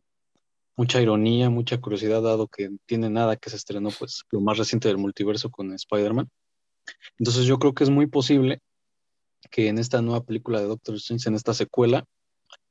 ironía, 1.00 1.50
mucha 1.50 1.80
curiosidad, 1.80 2.22
dado 2.22 2.48
que 2.48 2.70
tiene 2.86 3.10
nada 3.10 3.36
que 3.36 3.50
se 3.50 3.56
estrenó, 3.56 3.90
pues, 3.96 4.22
lo 4.30 4.40
más 4.40 4.58
reciente 4.58 4.88
del 4.88 4.98
multiverso 4.98 5.50
con 5.50 5.72
Spider-Man. 5.72 6.28
Entonces 7.18 7.44
yo 7.44 7.58
creo 7.58 7.74
que 7.74 7.84
es 7.84 7.90
muy 7.90 8.06
posible 8.06 8.60
que 9.50 9.68
en 9.68 9.78
esta 9.78 10.02
nueva 10.02 10.24
película 10.24 10.60
de 10.60 10.66
Doctor 10.66 10.96
Strange, 10.96 11.28
en 11.28 11.34
esta 11.34 11.54
secuela, 11.54 12.04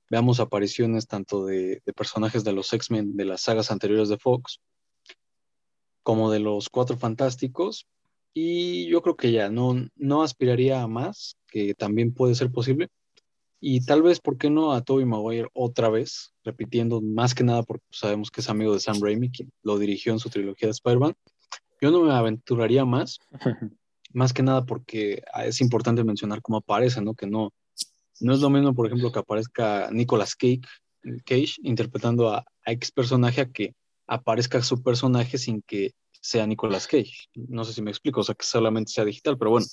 veamos 0.10 0.40
apariciones 0.40 1.08
tanto 1.08 1.46
de, 1.46 1.82
personajes 1.96 2.44
de 2.44 2.54
los 2.54 2.74
X-Men 2.74 3.16
de 3.16 3.26
las 3.26 3.42
sagas 3.42 3.72
anteriores 3.72 4.10
de 4.10 4.18
Fox, 4.18 4.60
como 6.04 6.32
de 6.32 6.40
los 6.40 6.70
Cuatro 6.70 6.98
Fantásticos. 6.98 7.88
Y 8.34 8.88
yo 8.88 9.02
creo 9.02 9.16
que 9.16 9.32
ya 9.32 9.50
no, 9.50 9.88
no 9.96 10.24
aspiraría 10.24 10.82
a 10.82 10.88
más, 10.88 11.38
que 11.48 11.74
también 11.74 12.14
puede 12.14 12.36
ser 12.36 12.52
posible. 12.52 12.90
Y 13.62 13.86
tal 13.86 14.02
vez, 14.02 14.20
¿por 14.22 14.38
qué 14.38 14.50
no 14.50 14.72
a 14.72 14.82
Tobey 14.82 15.06
Maguire 15.06 15.50
otra 15.54 15.90
vez? 15.90 16.34
Repitiendo, 16.44 17.02
más 17.02 17.36
que 17.36 17.44
nada 17.44 17.64
porque 17.64 17.84
sabemos 17.92 18.32
que 18.32 18.42
es 18.42 18.50
amigo 18.50 18.74
de 18.74 18.80
Sam 18.80 19.00
Raimi, 19.02 19.30
quien 19.32 19.52
lo 19.64 19.78
dirigió 19.78 20.14
en 20.14 20.20
su 20.20 20.30
trilogía 20.30 20.68
de 20.68 20.72
Spider-Man. 20.72 21.14
Yo 21.82 21.92
no 21.92 22.02
me 22.04 22.14
aventuraría 22.14 22.86
más, 22.86 23.20
más 24.14 24.34
que 24.34 24.44
nada 24.44 24.66
porque 24.66 25.24
es 25.46 25.62
importante 25.62 26.04
mencionar 26.04 26.42
cómo 26.42 26.58
aparece, 26.58 27.02
¿no? 27.02 27.14
Que 27.14 27.28
no, 27.28 27.54
no 28.20 28.34
es 28.34 28.40
lo 28.40 28.50
mismo, 28.50 28.74
por 28.74 28.88
ejemplo, 28.88 29.12
que 29.12 29.20
aparezca 29.20 29.90
Nicolas 29.92 30.36
Cage, 30.36 30.62
Cage 31.26 31.56
interpretando 31.64 32.30
a, 32.30 32.46
a 32.66 32.72
X 32.72 32.92
personaje 32.92 33.42
a 33.42 33.50
que 33.50 33.76
aparezca 34.08 34.62
su 34.62 34.82
personaje 34.82 35.38
sin 35.38 35.62
que 35.62 35.94
sea 36.22 36.48
Nicolas 36.48 36.88
Cage. 36.88 37.30
No 37.36 37.64
sé 37.64 37.74
si 37.74 37.82
me 37.82 37.92
explico, 37.92 38.22
o 38.22 38.24
sea, 38.24 38.36
que 38.36 38.46
solamente 38.46 38.92
sea 38.92 39.06
digital, 39.06 39.38
pero 39.38 39.52
bueno, 39.52 39.68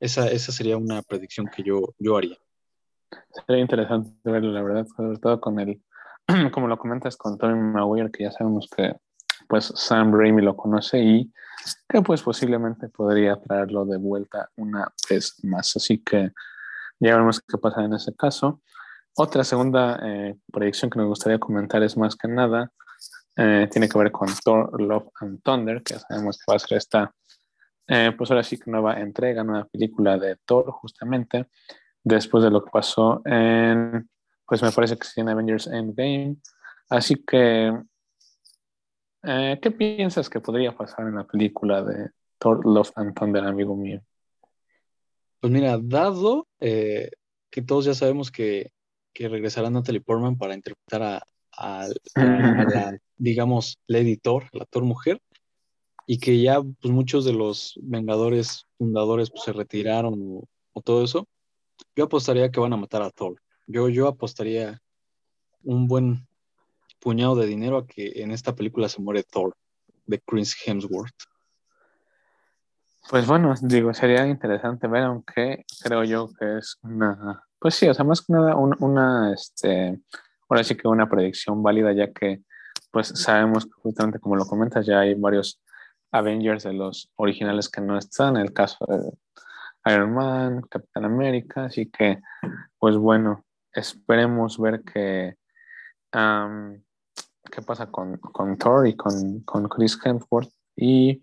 esa, 0.00 0.28
esa 0.30 0.52
sería 0.52 0.76
una 0.76 1.02
predicción 1.02 1.46
que 1.54 1.62
yo, 1.62 1.94
yo 1.98 2.16
haría. 2.16 2.36
Sería 3.46 3.62
interesante 3.62 4.10
verlo, 4.24 4.52
la 4.52 4.62
verdad, 4.62 4.86
sobre 4.96 5.18
todo 5.18 5.40
con 5.40 5.58
el, 5.60 5.82
como 6.52 6.68
lo 6.68 6.78
comentas 6.78 7.16
con 7.16 7.38
Tony 7.38 7.58
Maguire, 7.58 8.10
que 8.10 8.24
ya 8.24 8.32
sabemos 8.32 8.68
que 8.74 8.94
pues 9.48 9.72
Sam 9.74 10.12
Raimi 10.12 10.42
lo 10.42 10.56
conoce 10.56 11.00
y 11.00 11.32
que 11.88 12.02
pues 12.02 12.22
posiblemente 12.22 12.88
podría 12.88 13.36
traerlo 13.36 13.84
de 13.84 13.96
vuelta 13.96 14.50
una 14.56 14.92
vez 15.10 15.42
más. 15.42 15.76
Así 15.76 15.98
que 15.98 16.32
ya 17.00 17.12
veremos 17.12 17.40
qué 17.40 17.58
pasa 17.58 17.84
en 17.84 17.94
ese 17.94 18.14
caso. 18.14 18.60
Otra 19.16 19.42
segunda 19.42 19.98
eh, 20.02 20.36
predicción 20.52 20.90
que 20.90 20.98
me 21.00 21.04
gustaría 21.04 21.40
comentar 21.40 21.82
es 21.82 21.96
más 21.96 22.14
que 22.14 22.28
nada, 22.28 22.70
eh, 23.36 23.68
tiene 23.70 23.88
que 23.88 23.98
ver 23.98 24.10
con 24.10 24.28
Thor, 24.44 24.80
Love 24.80 25.10
and 25.20 25.40
Thunder, 25.42 25.82
que 25.82 25.94
sabemos 25.94 26.38
que 26.38 26.52
va 26.52 26.56
a 26.56 26.58
ser 26.58 26.78
esta, 26.78 27.14
eh, 27.86 28.12
pues 28.18 28.30
ahora 28.30 28.42
sí 28.42 28.58
que 28.58 28.68
nueva 28.70 29.00
entrega, 29.00 29.44
nueva 29.44 29.64
película 29.66 30.18
de 30.18 30.36
Thor, 30.44 30.70
justamente, 30.72 31.46
después 32.02 32.42
de 32.42 32.50
lo 32.50 32.64
que 32.64 32.70
pasó 32.72 33.22
en, 33.24 34.08
pues 34.44 34.60
me 34.62 34.72
parece 34.72 34.96
que 34.96 35.06
sí 35.06 35.20
en 35.20 35.28
Avengers 35.28 35.68
Endgame. 35.68 36.36
Así 36.90 37.14
que, 37.24 37.72
¿qué 39.22 39.70
piensas 39.70 40.30
que 40.30 40.40
podría 40.40 40.76
pasar 40.76 41.06
en 41.06 41.16
la 41.16 41.24
película 41.24 41.82
de 41.82 42.10
Thor, 42.38 42.64
Love 42.66 42.92
and 42.96 43.14
Thunder, 43.14 43.44
amigo 43.44 43.76
mío? 43.76 44.02
Pues 45.40 45.52
mira, 45.52 45.78
dado 45.80 46.48
eh, 46.60 47.10
que 47.50 47.62
todos 47.62 47.84
ya 47.84 47.94
sabemos 47.94 48.30
que, 48.30 48.72
que 49.12 49.28
regresará 49.28 49.70
Natalie 49.70 50.00
Portman 50.00 50.36
para 50.36 50.54
interpretar 50.54 51.02
a, 51.02 51.22
la, 51.58 51.98
digamos, 53.16 53.78
la 53.86 53.98
editor, 53.98 54.48
la 54.52 54.64
Thor 54.66 54.84
mujer, 54.84 55.20
y 56.06 56.18
que 56.18 56.40
ya 56.40 56.60
pues, 56.62 56.92
muchos 56.92 57.24
de 57.24 57.32
los 57.32 57.78
Vengadores 57.82 58.66
fundadores 58.78 59.30
pues, 59.30 59.42
se 59.44 59.52
retiraron 59.52 60.14
o, 60.72 60.80
todo 60.82 61.02
eso, 61.02 61.26
yo 61.96 62.04
apostaría 62.04 62.52
que 62.52 62.60
van 62.60 62.72
a 62.72 62.76
matar 62.76 63.02
a 63.02 63.10
Thor. 63.10 63.42
Yo, 63.66 63.88
yo 63.88 64.06
apostaría 64.06 64.80
un 65.64 65.88
buen 65.88 66.27
puñado 67.08 67.36
de 67.36 67.46
dinero 67.46 67.78
a 67.78 67.86
que 67.86 68.12
en 68.16 68.32
esta 68.32 68.54
película 68.54 68.86
se 68.86 69.00
muere 69.00 69.22
Thor, 69.22 69.56
de 70.04 70.20
Chris 70.20 70.54
Hemsworth. 70.66 71.16
Pues 73.08 73.26
bueno, 73.26 73.54
digo, 73.62 73.94
sería 73.94 74.26
interesante 74.26 74.86
ver, 74.88 75.04
aunque 75.04 75.64
creo 75.82 76.04
yo 76.04 76.28
que 76.38 76.58
es 76.58 76.76
una, 76.82 77.42
pues 77.58 77.76
sí, 77.76 77.88
o 77.88 77.94
sea, 77.94 78.04
más 78.04 78.20
que 78.20 78.34
nada 78.34 78.56
una, 78.56 79.32
este, 79.32 79.98
ahora 80.50 80.62
sí 80.62 80.74
que 80.74 80.86
una 80.86 81.08
predicción 81.08 81.62
válida, 81.62 81.94
ya 81.94 82.12
que 82.12 82.42
pues 82.90 83.08
sabemos 83.08 83.64
que 83.64 83.72
justamente 83.80 84.18
como 84.18 84.36
lo 84.36 84.44
comentas, 84.44 84.84
ya 84.84 85.00
hay 85.00 85.14
varios 85.14 85.62
Avengers 86.12 86.64
de 86.64 86.74
los 86.74 87.10
originales 87.16 87.70
que 87.70 87.80
no 87.80 87.96
están, 87.96 88.36
el 88.36 88.52
caso 88.52 88.84
de 88.86 89.94
Iron 89.94 90.12
Man, 90.12 90.60
Capitán 90.68 91.06
América, 91.06 91.64
así 91.64 91.86
que 91.86 92.18
pues 92.78 92.98
bueno, 92.98 93.46
esperemos 93.72 94.58
ver 94.58 94.82
qué 94.82 95.38
qué 97.50 97.62
pasa 97.62 97.90
con, 97.90 98.16
con 98.18 98.56
Thor 98.56 98.86
y 98.86 98.96
con, 98.96 99.40
con 99.40 99.68
Chris 99.68 99.98
Hemsworth 100.04 100.52
y 100.76 101.20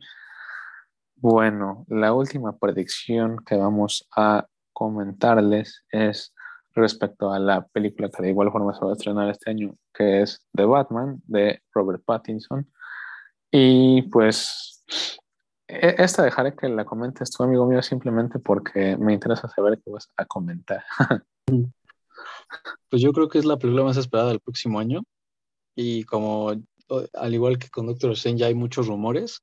bueno, 1.17 1.85
la 1.87 2.13
última 2.13 2.57
predicción 2.57 3.37
que 3.45 3.55
vamos 3.55 4.07
a 4.15 4.45
comentarles 4.73 5.83
es 5.89 6.33
respecto 6.73 7.31
a 7.31 7.39
la 7.39 7.65
película 7.67 8.09
que 8.09 8.21
de 8.21 8.29
igual 8.29 8.51
forma 8.51 8.73
se 8.73 8.83
va 8.83 8.91
a 8.91 8.93
estrenar 8.93 9.29
este 9.29 9.49
año, 9.49 9.75
que 9.93 10.21
es 10.21 10.45
The 10.53 10.65
Batman 10.65 11.21
de 11.25 11.61
Robert 11.73 12.03
Pattinson. 12.05 12.69
Y 13.49 14.03
pues 14.03 14.83
e-, 15.67 15.95
esta 15.97 16.23
dejaré 16.23 16.55
que 16.55 16.67
la 16.67 16.85
comentes 16.85 17.31
tu 17.31 17.43
amigo 17.43 17.65
mío 17.65 17.81
simplemente 17.81 18.37
porque 18.39 18.97
me 18.97 19.13
interesa 19.13 19.47
saber 19.47 19.79
qué 19.83 19.91
vas 19.91 20.09
a 20.17 20.25
comentar. 20.25 20.83
Pues 22.89 23.01
yo 23.01 23.11
creo 23.11 23.27
que 23.27 23.39
es 23.39 23.45
la 23.45 23.57
película 23.57 23.83
más 23.83 23.97
esperada 23.97 24.29
del 24.29 24.39
próximo 24.39 24.79
año 24.79 25.01
y 25.75 26.03
como 26.03 26.53
al 27.13 27.33
igual 27.33 27.57
que 27.57 27.69
con 27.69 27.87
Doctor 27.87 28.11
Strange 28.11 28.39
ya 28.39 28.47
hay 28.47 28.55
muchos 28.55 28.87
rumores, 28.87 29.41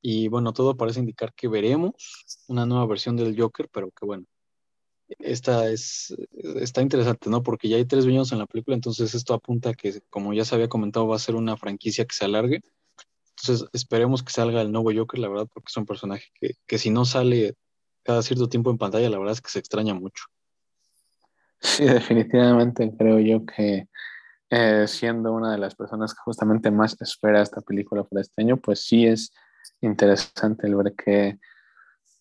y 0.00 0.28
bueno, 0.28 0.52
todo 0.52 0.76
parece 0.76 1.00
indicar 1.00 1.32
que 1.34 1.48
veremos 1.48 2.26
una 2.46 2.66
nueva 2.66 2.86
versión 2.86 3.16
del 3.16 3.40
Joker, 3.40 3.68
pero 3.72 3.90
que 3.90 4.04
bueno, 4.04 4.26
esta 5.18 5.70
es, 5.70 6.14
está 6.60 6.82
interesante, 6.82 7.30
¿no? 7.30 7.42
Porque 7.42 7.68
ya 7.68 7.76
hay 7.76 7.84
tres 7.84 8.04
villanos 8.04 8.32
en 8.32 8.38
la 8.38 8.46
película, 8.46 8.74
entonces 8.74 9.14
esto 9.14 9.34
apunta 9.34 9.70
a 9.70 9.74
que, 9.74 10.00
como 10.10 10.32
ya 10.34 10.44
se 10.44 10.54
había 10.54 10.68
comentado, 10.68 11.06
va 11.06 11.16
a 11.16 11.20
ser 11.20 11.34
una 11.34 11.56
franquicia 11.56 12.04
que 12.04 12.14
se 12.14 12.24
alargue. 12.24 12.60
Entonces 13.30 13.68
esperemos 13.72 14.22
que 14.22 14.32
salga 14.32 14.60
el 14.62 14.72
nuevo 14.72 14.92
Joker, 14.94 15.18
la 15.18 15.28
verdad, 15.28 15.48
porque 15.52 15.68
es 15.70 15.76
un 15.76 15.86
personaje 15.86 16.26
que, 16.38 16.54
que 16.66 16.78
si 16.78 16.90
no 16.90 17.04
sale 17.04 17.54
cada 18.02 18.22
cierto 18.22 18.48
tiempo 18.48 18.70
en 18.70 18.78
pantalla, 18.78 19.08
la 19.08 19.18
verdad 19.18 19.32
es 19.32 19.40
que 19.40 19.50
se 19.50 19.58
extraña 19.58 19.94
mucho. 19.94 20.24
Sí, 21.60 21.84
definitivamente 21.84 22.92
creo 22.96 23.18
yo 23.20 23.44
que 23.46 23.88
eh, 24.56 24.86
siendo 24.86 25.32
una 25.32 25.50
de 25.50 25.58
las 25.58 25.74
personas 25.74 26.14
que 26.14 26.20
justamente 26.20 26.70
más 26.70 26.96
espera 27.00 27.42
esta 27.42 27.60
película 27.60 28.04
para 28.04 28.20
este 28.20 28.40
año, 28.40 28.56
pues 28.56 28.84
sí 28.84 29.04
es 29.04 29.34
interesante 29.80 30.68
el 30.68 30.76
ver 30.76 30.94
qué, 30.94 31.40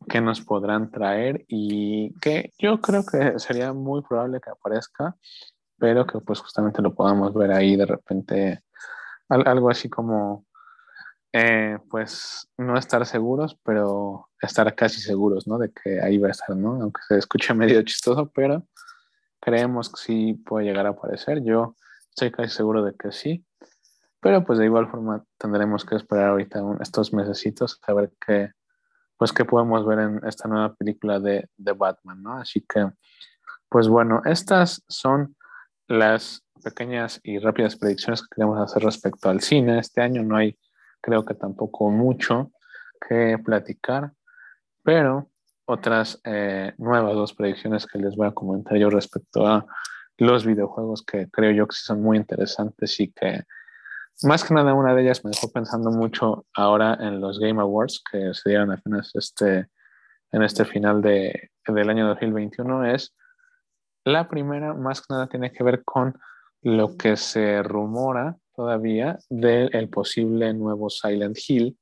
qué 0.09 0.19
nos 0.19 0.41
podrán 0.41 0.89
traer 0.89 1.45
y 1.47 2.11
que 2.21 2.51
yo 2.57 2.81
creo 2.81 3.05
que 3.05 3.37
sería 3.37 3.71
muy 3.73 4.01
probable 4.01 4.41
que 4.41 4.49
aparezca, 4.49 5.15
pero 5.77 6.07
que 6.07 6.21
pues 6.21 6.39
justamente 6.39 6.81
lo 6.81 6.95
podamos 6.95 7.35
ver 7.35 7.51
ahí 7.51 7.75
de 7.75 7.85
repente, 7.85 8.63
algo 9.29 9.69
así 9.69 9.87
como, 9.87 10.47
eh, 11.33 11.77
pues 11.91 12.49
no 12.57 12.79
estar 12.79 13.05
seguros, 13.05 13.59
pero 13.63 14.29
estar 14.41 14.73
casi 14.73 15.01
seguros, 15.01 15.45
¿no? 15.47 15.59
De 15.59 15.71
que 15.71 16.01
ahí 16.01 16.17
va 16.17 16.29
a 16.29 16.31
estar, 16.31 16.55
¿no? 16.55 16.81
Aunque 16.81 17.01
se 17.07 17.15
escuche 17.19 17.53
medio 17.53 17.79
chistoso, 17.83 18.31
pero 18.33 18.65
creemos 19.39 19.91
que 19.91 20.01
sí 20.01 20.33
puede 20.33 20.65
llegar 20.65 20.87
a 20.87 20.89
aparecer. 20.89 21.43
Yo 21.43 21.75
estoy 22.13 22.31
casi 22.31 22.55
seguro 22.55 22.83
de 22.83 22.93
que 22.95 23.11
sí. 23.11 23.43
Pero 24.19 24.45
pues 24.45 24.59
de 24.59 24.65
igual 24.65 24.89
forma 24.89 25.23
tendremos 25.37 25.83
que 25.83 25.95
esperar 25.95 26.29
ahorita 26.29 26.61
estos 26.79 27.11
mesecitos 27.11 27.79
a 27.85 27.93
ver 27.93 28.13
qué, 28.25 28.51
pues 29.17 29.33
qué 29.33 29.43
podemos 29.43 29.85
ver 29.85 29.99
en 29.99 30.21
esta 30.25 30.47
nueva 30.47 30.73
película 30.75 31.19
de, 31.19 31.49
de 31.57 31.71
Batman, 31.73 32.23
¿no? 32.23 32.37
Así 32.37 32.61
que, 32.61 32.89
pues 33.67 33.87
bueno, 33.89 34.21
estas 34.23 34.83
son 34.87 35.35
las 35.87 36.45
pequeñas 36.63 37.19
y 37.23 37.39
rápidas 37.39 37.75
predicciones 37.75 38.21
que 38.21 38.35
queremos 38.35 38.61
hacer 38.61 38.83
respecto 38.83 39.29
al 39.29 39.41
cine. 39.41 39.79
Este 39.79 40.01
año 40.01 40.23
no 40.23 40.37
hay, 40.37 40.57
creo 41.01 41.25
que 41.25 41.33
tampoco 41.33 41.89
mucho 41.89 42.51
que 43.05 43.37
platicar, 43.43 44.13
pero 44.83 45.29
otras 45.65 46.21
eh, 46.23 46.73
nuevas 46.77 47.13
dos 47.15 47.33
predicciones 47.33 47.85
que 47.85 47.99
les 47.99 48.15
voy 48.15 48.27
a 48.27 48.33
comentar 48.33 48.77
yo 48.77 48.89
respecto 48.89 49.45
a 49.45 49.65
los 50.17 50.45
videojuegos 50.45 51.03
que 51.03 51.29
creo 51.29 51.51
yo 51.51 51.67
que 51.67 51.75
son 51.75 52.01
muy 52.01 52.17
interesantes 52.17 52.99
y 52.99 53.11
que 53.11 53.43
más 54.21 54.43
que 54.43 54.53
nada, 54.53 54.73
una 54.73 54.93
de 54.93 55.01
ellas 55.01 55.25
me 55.25 55.31
dejó 55.31 55.51
pensando 55.51 55.89
mucho 55.89 56.45
ahora 56.53 56.97
en 56.99 57.19
los 57.19 57.39
Game 57.39 57.59
Awards 57.59 58.01
que 58.09 58.33
se 58.33 58.49
dieron 58.51 58.71
apenas 58.71 59.11
este, 59.15 59.67
en 60.31 60.43
este 60.43 60.65
final 60.65 61.01
de, 61.01 61.51
del 61.67 61.89
año 61.89 62.07
2021. 62.07 62.85
Es 62.85 63.15
la 64.05 64.29
primera, 64.29 64.73
más 64.73 65.01
que 65.01 65.07
nada, 65.09 65.27
tiene 65.27 65.51
que 65.51 65.63
ver 65.63 65.83
con 65.83 66.13
lo 66.61 66.95
que 66.95 67.17
se 67.17 67.63
rumora 67.63 68.37
todavía 68.55 69.17
del 69.29 69.89
posible 69.89 70.53
nuevo 70.53 70.89
Silent 70.89 71.37
Hill, 71.45 71.77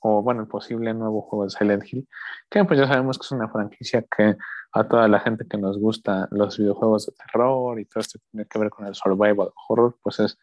o 0.00 0.22
bueno, 0.22 0.42
el 0.42 0.48
posible 0.48 0.94
nuevo 0.94 1.22
juego 1.22 1.44
de 1.44 1.50
Silent 1.50 1.84
Hill, 1.86 2.08
que 2.50 2.64
pues 2.64 2.78
ya 2.78 2.86
sabemos 2.86 3.18
que 3.18 3.24
es 3.24 3.32
una 3.32 3.48
franquicia 3.48 4.04
que 4.16 4.36
a 4.72 4.88
toda 4.88 5.06
la 5.08 5.20
gente 5.20 5.46
que 5.48 5.58
nos 5.58 5.78
gusta 5.78 6.28
los 6.30 6.58
videojuegos 6.58 7.06
de 7.06 7.12
terror 7.12 7.78
y 7.78 7.84
todo 7.84 8.00
esto 8.00 8.18
que 8.18 8.26
tiene 8.30 8.46
que 8.46 8.58
ver 8.58 8.70
con 8.70 8.86
el 8.86 8.94
survival 8.94 9.50
horror, 9.68 9.96
pues 10.02 10.20
es 10.20 10.38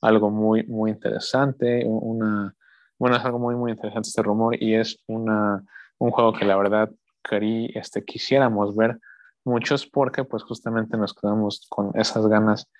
algo 0.00 0.30
muy, 0.30 0.64
muy 0.64 0.90
interesante, 0.90 1.84
una, 1.86 2.54
bueno, 2.98 3.16
es 3.16 3.24
algo 3.24 3.38
muy, 3.38 3.54
muy 3.54 3.72
interesante 3.72 4.08
este 4.08 4.22
rumor 4.22 4.56
y 4.60 4.74
es 4.74 5.02
una, 5.06 5.62
un 5.98 6.10
juego 6.10 6.32
que 6.32 6.44
la 6.44 6.56
verdad 6.56 6.90
querí, 7.22 7.70
este, 7.74 8.04
quisiéramos 8.04 8.74
ver 8.76 8.98
muchos 9.44 9.86
porque 9.86 10.24
pues 10.24 10.42
justamente 10.42 10.96
nos 10.96 11.14
quedamos 11.14 11.66
con 11.68 11.90
esas 11.94 12.26
ganas 12.26 12.70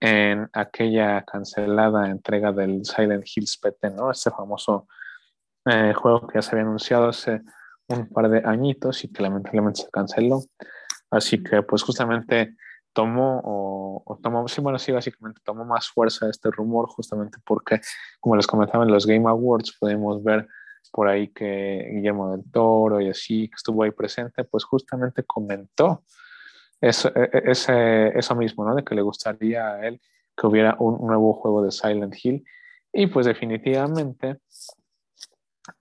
en 0.00 0.48
aquella 0.52 1.22
cancelada 1.22 2.10
entrega 2.10 2.52
del 2.52 2.84
Silent 2.84 3.24
Hills 3.24 3.58
PT, 3.58 3.90
¿no? 3.90 4.10
Este 4.10 4.30
famoso 4.30 4.86
eh, 5.66 5.92
juego 5.94 6.26
que 6.26 6.34
ya 6.34 6.42
se 6.42 6.50
había 6.52 6.64
anunciado 6.64 7.08
hace 7.08 7.42
un 7.88 8.08
par 8.08 8.28
de 8.28 8.42
añitos 8.44 9.04
y 9.04 9.12
que 9.12 9.22
lamentablemente 9.22 9.82
se 9.82 9.90
canceló. 9.90 10.42
Así 11.10 11.42
que 11.42 11.62
pues 11.62 11.82
justamente 11.82 12.56
tomó, 12.92 13.40
o, 13.44 14.18
tomó, 14.22 14.46
sí, 14.48 14.60
bueno, 14.60 14.78
sí, 14.78 14.92
básicamente 14.92 15.40
tomó 15.44 15.64
más 15.64 15.88
fuerza 15.88 16.28
este 16.30 16.50
rumor 16.50 16.88
justamente 16.88 17.38
porque, 17.44 17.80
como 18.20 18.36
les 18.36 18.46
comentaba 18.46 18.84
en 18.84 18.92
los 18.92 19.06
Game 19.06 19.28
Awards, 19.28 19.76
podemos 19.78 20.22
ver 20.22 20.46
por 20.92 21.08
ahí 21.08 21.28
que 21.28 21.90
Guillermo 21.92 22.30
del 22.30 22.50
Toro 22.50 23.00
y 23.00 23.08
así, 23.08 23.48
que 23.48 23.56
estuvo 23.56 23.82
ahí 23.82 23.90
presente, 23.90 24.44
pues 24.44 24.64
justamente 24.64 25.24
comentó 25.24 26.04
eso, 26.80 27.10
e, 27.14 27.30
e, 27.32 27.50
ese, 27.50 28.16
eso 28.16 28.34
mismo, 28.36 28.64
¿no? 28.64 28.74
De 28.74 28.84
que 28.84 28.94
le 28.94 29.02
gustaría 29.02 29.66
a 29.66 29.86
él 29.86 30.00
que 30.36 30.46
hubiera 30.46 30.76
un 30.78 31.06
nuevo 31.06 31.32
juego 31.32 31.62
de 31.62 31.70
Silent 31.70 32.14
Hill. 32.22 32.44
Y 32.92 33.06
pues 33.08 33.26
definitivamente 33.26 34.38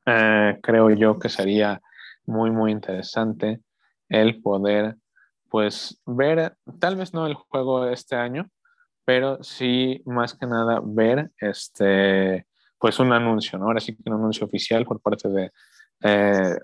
eh, 0.05 0.59
creo 0.61 0.89
yo 0.91 1.19
que 1.19 1.29
sería 1.29 1.81
muy, 2.25 2.51
muy 2.51 2.71
interesante 2.71 3.61
el 4.09 4.41
poder 4.41 4.97
pues 5.53 6.01
ver, 6.07 6.57
tal 6.79 6.95
vez 6.95 7.13
no 7.13 7.27
el 7.27 7.35
juego 7.35 7.87
este 7.87 8.15
año, 8.15 8.49
pero 9.05 9.43
sí 9.43 10.01
más 10.05 10.33
que 10.33 10.47
nada 10.47 10.81
ver 10.83 11.29
este, 11.37 12.47
pues 12.79 12.99
un 12.99 13.13
anuncio, 13.13 13.59
¿no? 13.59 13.65
Ahora 13.65 13.79
sí 13.79 13.95
que 13.95 14.09
un 14.09 14.15
anuncio 14.15 14.47
oficial 14.47 14.83
por 14.83 14.99
parte 14.99 15.29
de, 15.29 15.51
eh, 16.01 16.57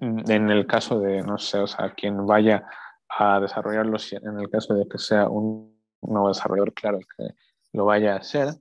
en 0.00 0.50
el 0.50 0.68
caso 0.68 1.00
de, 1.00 1.22
no 1.22 1.36
sé, 1.36 1.58
o 1.58 1.66
sea, 1.66 1.94
quien 1.94 2.24
vaya 2.26 2.64
a 3.08 3.40
desarrollarlo, 3.40 3.96
en 4.12 4.38
el 4.38 4.50
caso 4.50 4.74
de 4.74 4.86
que 4.86 4.98
sea 4.98 5.28
un 5.28 5.76
nuevo 6.00 6.28
desarrollador, 6.28 6.74
claro, 6.74 7.00
que 7.16 7.30
lo 7.72 7.86
vaya 7.86 8.14
a 8.14 8.18
hacer. 8.18 8.54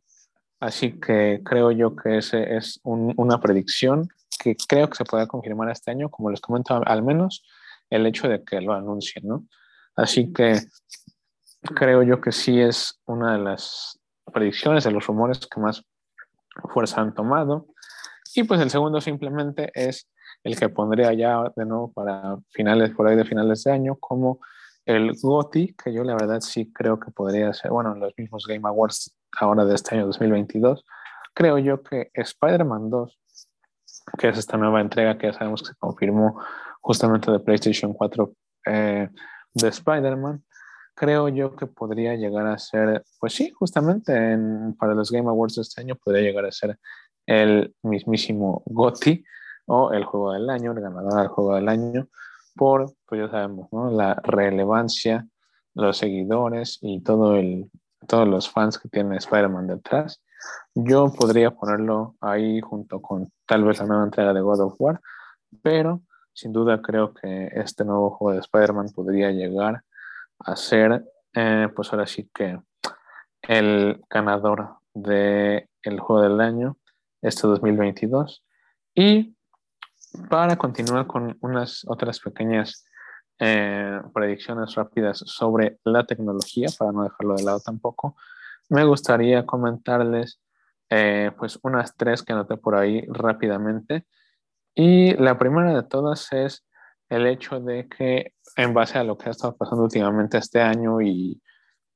Así 0.65 0.99
que 0.99 1.41
creo 1.45 1.69
yo 1.69 1.95
que 1.95 2.17
ese 2.17 2.55
es 2.57 2.79
una 2.83 3.39
predicción 3.39 4.07
que 4.39 4.55
creo 4.67 4.89
que 4.89 4.95
se 4.95 5.05
pueda 5.05 5.27
confirmar 5.27 5.69
este 5.69 5.91
año, 5.91 6.09
como 6.09 6.31
les 6.31 6.41
comento, 6.41 6.81
al 6.83 7.03
menos 7.03 7.43
el 7.91 8.03
hecho 8.07 8.27
de 8.27 8.43
que 8.43 8.61
lo 8.61 8.73
anuncien, 8.73 9.27
¿no? 9.27 9.45
Así 9.95 10.33
que 10.33 10.59
creo 11.75 12.01
yo 12.01 12.19
que 12.19 12.31
sí 12.31 12.59
es 12.59 12.99
una 13.05 13.33
de 13.33 13.43
las 13.43 13.99
predicciones, 14.33 14.83
de 14.85 14.91
los 14.91 15.05
rumores 15.05 15.45
que 15.45 15.61
más 15.61 15.83
fuerza 16.73 16.99
han 16.99 17.13
tomado. 17.13 17.67
Y 18.33 18.41
pues 18.41 18.59
el 18.59 18.71
segundo 18.71 18.99
simplemente 19.01 19.69
es 19.75 20.09
el 20.43 20.57
que 20.57 20.69
pondría 20.69 21.13
ya 21.13 21.43
de 21.55 21.65
nuevo 21.65 21.93
para 21.93 22.39
finales, 22.49 22.89
por 22.89 23.07
ahí 23.07 23.15
de 23.15 23.25
finales 23.25 23.63
de 23.65 23.71
año, 23.71 23.97
como 23.99 24.39
el 24.83 25.11
GOTI, 25.21 25.75
que 25.75 25.93
yo 25.93 26.03
la 26.03 26.15
verdad 26.15 26.41
sí 26.41 26.73
creo 26.73 26.99
que 26.99 27.11
podría 27.11 27.53
ser, 27.53 27.69
bueno, 27.69 27.93
los 27.93 28.13
mismos 28.17 28.47
Game 28.47 28.67
Awards 28.67 29.15
ahora 29.39 29.65
de 29.65 29.75
este 29.75 29.95
año 29.95 30.05
2022, 30.07 30.85
creo 31.33 31.57
yo 31.57 31.83
que 31.83 32.11
Spider-Man 32.13 32.89
2, 32.89 33.19
que 34.17 34.29
es 34.29 34.37
esta 34.37 34.57
nueva 34.57 34.81
entrega 34.81 35.17
que 35.17 35.27
ya 35.27 35.33
sabemos 35.33 35.61
que 35.61 35.69
se 35.69 35.75
confirmó 35.75 36.39
justamente 36.81 37.31
de 37.31 37.39
PlayStation 37.39 37.93
4 37.93 38.33
eh, 38.67 39.09
de 39.53 39.67
Spider-Man, 39.67 40.43
creo 40.95 41.27
yo 41.29 41.55
que 41.55 41.67
podría 41.67 42.15
llegar 42.15 42.47
a 42.47 42.57
ser, 42.57 43.03
pues 43.19 43.33
sí, 43.33 43.51
justamente 43.51 44.37
para 44.79 44.93
los 44.93 45.11
Game 45.11 45.29
Awards 45.29 45.55
de 45.55 45.61
este 45.61 45.81
año 45.81 45.95
podría 45.95 46.21
llegar 46.21 46.45
a 46.45 46.51
ser 46.51 46.79
el 47.25 47.75
mismísimo 47.83 48.63
GOTY 48.65 49.23
o 49.67 49.91
el 49.91 50.05
juego 50.05 50.33
del 50.33 50.49
año, 50.49 50.71
el 50.71 50.81
ganador 50.81 51.19
del 51.19 51.27
juego 51.27 51.55
del 51.55 51.69
año, 51.69 52.07
por, 52.55 52.93
pues 53.05 53.21
ya 53.21 53.29
sabemos, 53.29 53.67
¿no? 53.71 53.91
la 53.91 54.15
relevancia, 54.23 55.27
los 55.73 55.97
seguidores 55.97 56.79
y 56.81 57.01
todo 57.01 57.35
el, 57.35 57.69
todos 58.05 58.27
los 58.27 58.49
fans 58.49 58.77
que 58.77 58.89
tiene 58.89 59.17
Spider-Man 59.17 59.67
detrás. 59.67 60.21
Yo 60.73 61.11
podría 61.13 61.51
ponerlo 61.51 62.15
ahí 62.21 62.61
junto 62.61 63.01
con 63.01 63.31
tal 63.45 63.63
vez 63.63 63.79
la 63.79 63.85
nueva 63.85 64.03
entrega 64.03 64.33
de 64.33 64.41
God 64.41 64.61
of 64.61 64.75
War, 64.77 65.01
pero 65.61 66.01
sin 66.33 66.51
duda 66.51 66.81
creo 66.81 67.13
que 67.13 67.49
este 67.53 67.85
nuevo 67.85 68.11
juego 68.11 68.33
de 68.33 68.39
Spider-Man 68.39 68.89
podría 68.93 69.31
llegar 69.31 69.83
a 70.39 70.55
ser, 70.55 71.03
eh, 71.33 71.69
pues 71.75 71.91
ahora 71.91 72.05
sí 72.05 72.29
que 72.33 72.59
el 73.41 74.03
ganador 74.09 74.75
del 74.93 75.69
el 75.83 75.99
juego 75.99 76.21
del 76.21 76.41
año, 76.41 76.77
este 77.21 77.47
2022. 77.47 78.43
Y 78.95 79.35
para 80.29 80.57
continuar 80.57 81.07
con 81.07 81.37
unas 81.41 81.85
otras 81.87 82.19
pequeñas 82.19 82.85
eh, 83.39 84.01
predicciones 84.13 84.75
rápidas 84.75 85.19
sobre 85.19 85.79
la 85.83 86.05
tecnología, 86.05 86.67
para 86.77 86.91
no 86.91 87.03
dejarlo 87.03 87.35
de 87.35 87.43
lado 87.43 87.59
tampoco, 87.59 88.15
me 88.69 88.83
gustaría 88.85 89.45
comentarles 89.45 90.39
eh, 90.89 91.31
pues 91.37 91.59
unas 91.63 91.95
tres 91.95 92.23
que 92.23 92.33
anoté 92.33 92.57
por 92.57 92.75
ahí 92.75 93.05
rápidamente. 93.07 94.05
Y 94.73 95.13
la 95.15 95.37
primera 95.37 95.73
de 95.73 95.83
todas 95.83 96.31
es 96.31 96.65
el 97.09 97.27
hecho 97.27 97.59
de 97.59 97.87
que 97.87 98.33
en 98.55 98.73
base 98.73 98.97
a 98.97 99.03
lo 99.03 99.17
que 99.17 99.29
ha 99.29 99.31
estado 99.31 99.55
pasando 99.55 99.83
últimamente 99.83 100.37
este 100.37 100.61
año 100.61 101.01
y 101.01 101.41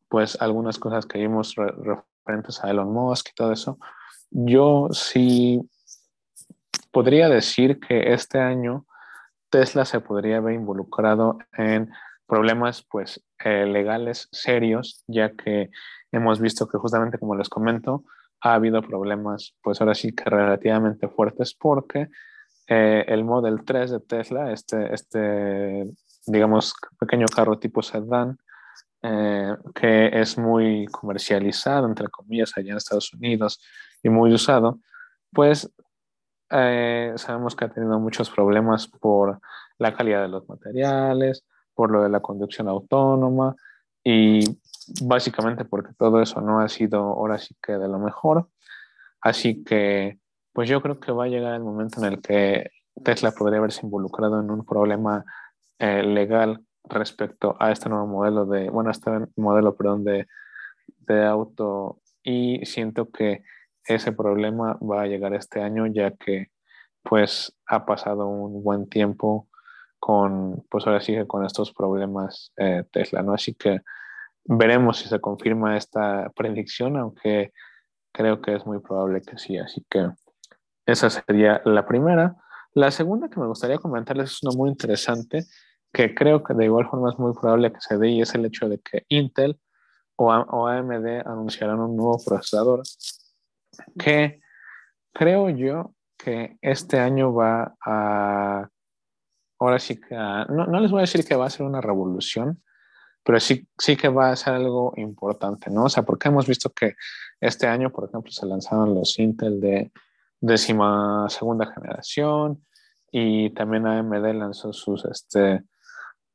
pues 0.07 0.41
algunas 0.41 0.79
cosas 0.79 1.05
que 1.05 1.19
vimos 1.19 1.55
referentes 1.55 2.63
a 2.63 2.69
Elon 2.69 2.91
Musk 2.91 3.29
y 3.29 3.35
todo 3.35 3.51
eso, 3.51 3.77
yo 4.31 4.89
sí 4.91 5.61
podría 6.91 7.29
decir 7.29 7.79
que 7.79 8.13
este 8.13 8.39
año 8.39 8.85
Tesla 9.49 9.85
se 9.85 9.99
podría 9.99 10.37
haber 10.37 10.53
involucrado 10.53 11.39
en 11.53 11.89
problemas 12.27 12.85
pues 12.89 13.23
eh, 13.43 13.65
legales 13.65 14.27
serios, 14.31 15.03
ya 15.07 15.31
que 15.31 15.69
hemos 16.11 16.39
visto 16.39 16.67
que 16.67 16.77
justamente 16.77 17.17
como 17.17 17.35
les 17.35 17.49
comento, 17.49 18.03
ha 18.41 18.53
habido 18.53 18.81
problemas 18.81 19.55
pues 19.61 19.81
ahora 19.81 19.95
sí 19.95 20.13
que 20.13 20.25
relativamente 20.25 21.07
fuertes 21.09 21.53
porque 21.53 22.09
eh, 22.67 23.03
el 23.07 23.23
Model 23.23 23.65
3 23.65 23.91
de 23.91 23.99
Tesla, 23.99 24.51
este, 24.51 24.93
este, 24.93 25.85
digamos, 26.27 26.75
pequeño 26.99 27.25
carro 27.25 27.57
tipo 27.57 27.81
sedán, 27.81 28.37
eh, 29.01 29.55
que 29.73 30.09
es 30.13 30.37
muy 30.37 30.85
comercializado, 30.87 31.87
entre 31.87 32.09
comillas, 32.09 32.51
allá 32.55 32.71
en 32.71 32.77
Estados 32.77 33.11
Unidos 33.13 33.59
y 34.03 34.09
muy 34.09 34.31
usado, 34.33 34.79
pues 35.31 35.71
eh, 36.51 37.13
sabemos 37.15 37.55
que 37.55 37.65
ha 37.65 37.69
tenido 37.69 37.99
muchos 37.99 38.29
problemas 38.29 38.87
por 38.87 39.39
la 39.77 39.93
calidad 39.93 40.21
de 40.21 40.27
los 40.27 40.47
materiales, 40.49 41.45
por 41.73 41.91
lo 41.91 42.03
de 42.03 42.09
la 42.09 42.19
conducción 42.19 42.67
autónoma 42.67 43.55
y 44.03 44.59
básicamente 45.03 45.65
porque 45.65 45.93
todo 45.97 46.21
eso 46.21 46.41
no 46.41 46.59
ha 46.59 46.69
sido 46.69 46.99
ahora 46.99 47.37
sí 47.37 47.55
que 47.61 47.73
de 47.73 47.87
lo 47.87 47.99
mejor. 47.99 48.49
Así 49.21 49.63
que 49.63 50.19
pues 50.53 50.69
yo 50.69 50.81
creo 50.81 50.99
que 50.99 51.11
va 51.11 51.25
a 51.25 51.29
llegar 51.29 51.53
el 51.53 51.63
momento 51.63 52.03
en 52.03 52.13
el 52.13 52.21
que 52.21 52.71
Tesla 53.03 53.31
podría 53.31 53.59
haberse 53.59 53.85
involucrado 53.85 54.39
en 54.39 54.49
un 54.51 54.65
problema 54.65 55.23
eh, 55.77 56.03
legal 56.03 56.65
respecto 56.83 57.55
a 57.59 57.71
este 57.71 57.89
nuevo 57.89 58.07
modelo 58.07 58.45
de, 58.45 58.69
bueno, 58.69 58.91
este 58.91 59.11
modelo, 59.35 59.75
perdón, 59.75 60.03
de, 60.03 60.27
de 61.07 61.25
auto 61.25 62.01
y 62.23 62.65
siento 62.65 63.09
que 63.09 63.43
ese 63.85 64.11
problema 64.11 64.77
va 64.81 65.03
a 65.03 65.07
llegar 65.07 65.33
este 65.33 65.61
año 65.61 65.87
ya 65.87 66.11
que 66.11 66.51
pues 67.03 67.55
ha 67.65 67.85
pasado 67.85 68.27
un 68.27 68.63
buen 68.63 68.87
tiempo 68.89 69.47
con, 69.99 70.65
pues 70.69 70.85
ahora 70.87 71.01
sí 71.01 71.15
con 71.27 71.45
estos 71.45 71.73
problemas 71.73 72.53
eh, 72.57 72.83
Tesla, 72.91 73.21
¿no? 73.21 73.33
Así 73.33 73.53
que 73.53 73.81
veremos 74.45 74.97
si 74.97 75.09
se 75.09 75.19
confirma 75.19 75.77
esta 75.77 76.31
predicción, 76.35 76.97
aunque 76.97 77.53
creo 78.11 78.41
que 78.41 78.55
es 78.55 78.65
muy 78.65 78.79
probable 78.79 79.21
que 79.21 79.37
sí, 79.37 79.57
así 79.57 79.85
que 79.89 80.09
esa 80.85 81.09
sería 81.09 81.61
la 81.65 81.85
primera. 81.85 82.35
La 82.73 82.91
segunda 82.91 83.29
que 83.29 83.39
me 83.39 83.47
gustaría 83.47 83.77
comentarles 83.77 84.31
es 84.31 84.43
una 84.43 84.55
muy 84.55 84.69
interesante, 84.69 85.45
que 85.93 86.13
creo 86.15 86.43
que 86.43 86.53
de 86.53 86.65
igual 86.65 86.87
forma 86.87 87.11
es 87.11 87.19
muy 87.19 87.33
probable 87.33 87.71
que 87.71 87.81
se 87.81 87.97
dé 87.97 88.09
y 88.09 88.21
es 88.21 88.33
el 88.35 88.45
hecho 88.45 88.69
de 88.69 88.79
que 88.79 89.05
Intel 89.09 89.59
o, 90.15 90.31
AMD 90.31 91.25
anunciarán 91.25 91.79
un 91.79 91.95
nuevo 91.95 92.19
procesador 92.25 92.81
que 93.97 94.41
creo 95.13 95.49
yo 95.49 95.93
que 96.17 96.57
este 96.61 96.99
año 96.99 97.33
va 97.33 97.75
a, 97.85 98.69
ahora 99.59 99.79
sí 99.79 99.99
que, 99.99 100.15
no, 100.15 100.65
no, 100.67 100.79
les 100.79 100.91
voy 100.91 100.99
a 100.99 101.01
decir 101.01 101.25
que 101.25 101.35
va 101.35 101.45
a 101.45 101.49
ser 101.49 101.65
una 101.65 101.81
revolución, 101.81 102.61
pero 103.23 103.39
sí, 103.39 103.67
sí 103.77 103.95
que 103.95 104.09
va 104.09 104.31
a 104.31 104.35
ser 104.35 104.53
algo 104.53 104.93
importante, 104.97 105.69
¿no? 105.69 105.85
O 105.85 105.89
sea, 105.89 106.03
porque 106.03 106.29
hemos 106.29 106.47
visto 106.47 106.69
que 106.69 106.95
este 107.39 107.67
año, 107.67 107.89
por 107.91 108.07
ejemplo, 108.07 108.31
se 108.31 108.45
lanzaron 108.45 108.95
los 108.95 109.17
Intel 109.19 109.59
de 109.59 109.91
décima 110.41 111.27
segunda 111.29 111.71
generación 111.71 112.65
y 113.11 113.49
también 113.51 113.87
AMD 113.87 114.33
lanzó 114.33 114.73
sus 114.73 115.05
este, 115.05 115.63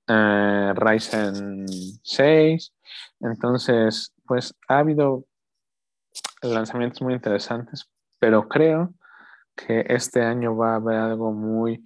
eh, 0.09 0.73
Ryzen 0.75 1.67
6. 2.03 2.75
Entonces, 3.21 4.13
pues 4.27 4.55
ha 4.69 4.79
habido 4.79 5.25
lanzamientos 6.43 7.03
muy 7.03 7.15
interesantes, 7.15 7.91
pero 8.19 8.49
creo 8.49 8.93
que 9.57 9.85
este 9.89 10.23
año 10.23 10.57
va 10.57 10.73
a 10.73 10.77
haber 10.77 10.97
algo 10.97 11.33
muy 11.33 11.85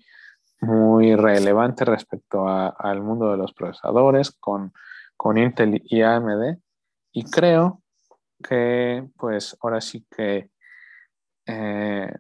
muy 0.61 1.15
relevante 1.15 1.85
respecto 1.85 2.49
al 2.49 3.03
mundo 3.03 3.31
de 3.31 3.37
los 3.37 3.53
procesadores 3.53 4.33
con, 4.33 4.73
con 5.17 5.39
Intel 5.39 5.83
y 5.85 6.03
AMD. 6.03 6.59
Y 7.13 7.25
creo 7.25 7.83
que 8.43 9.07
pues 9.17 9.57
ahora 9.61 9.81
sí 9.81 10.05
que 10.11 10.51
eh, 11.47 12.13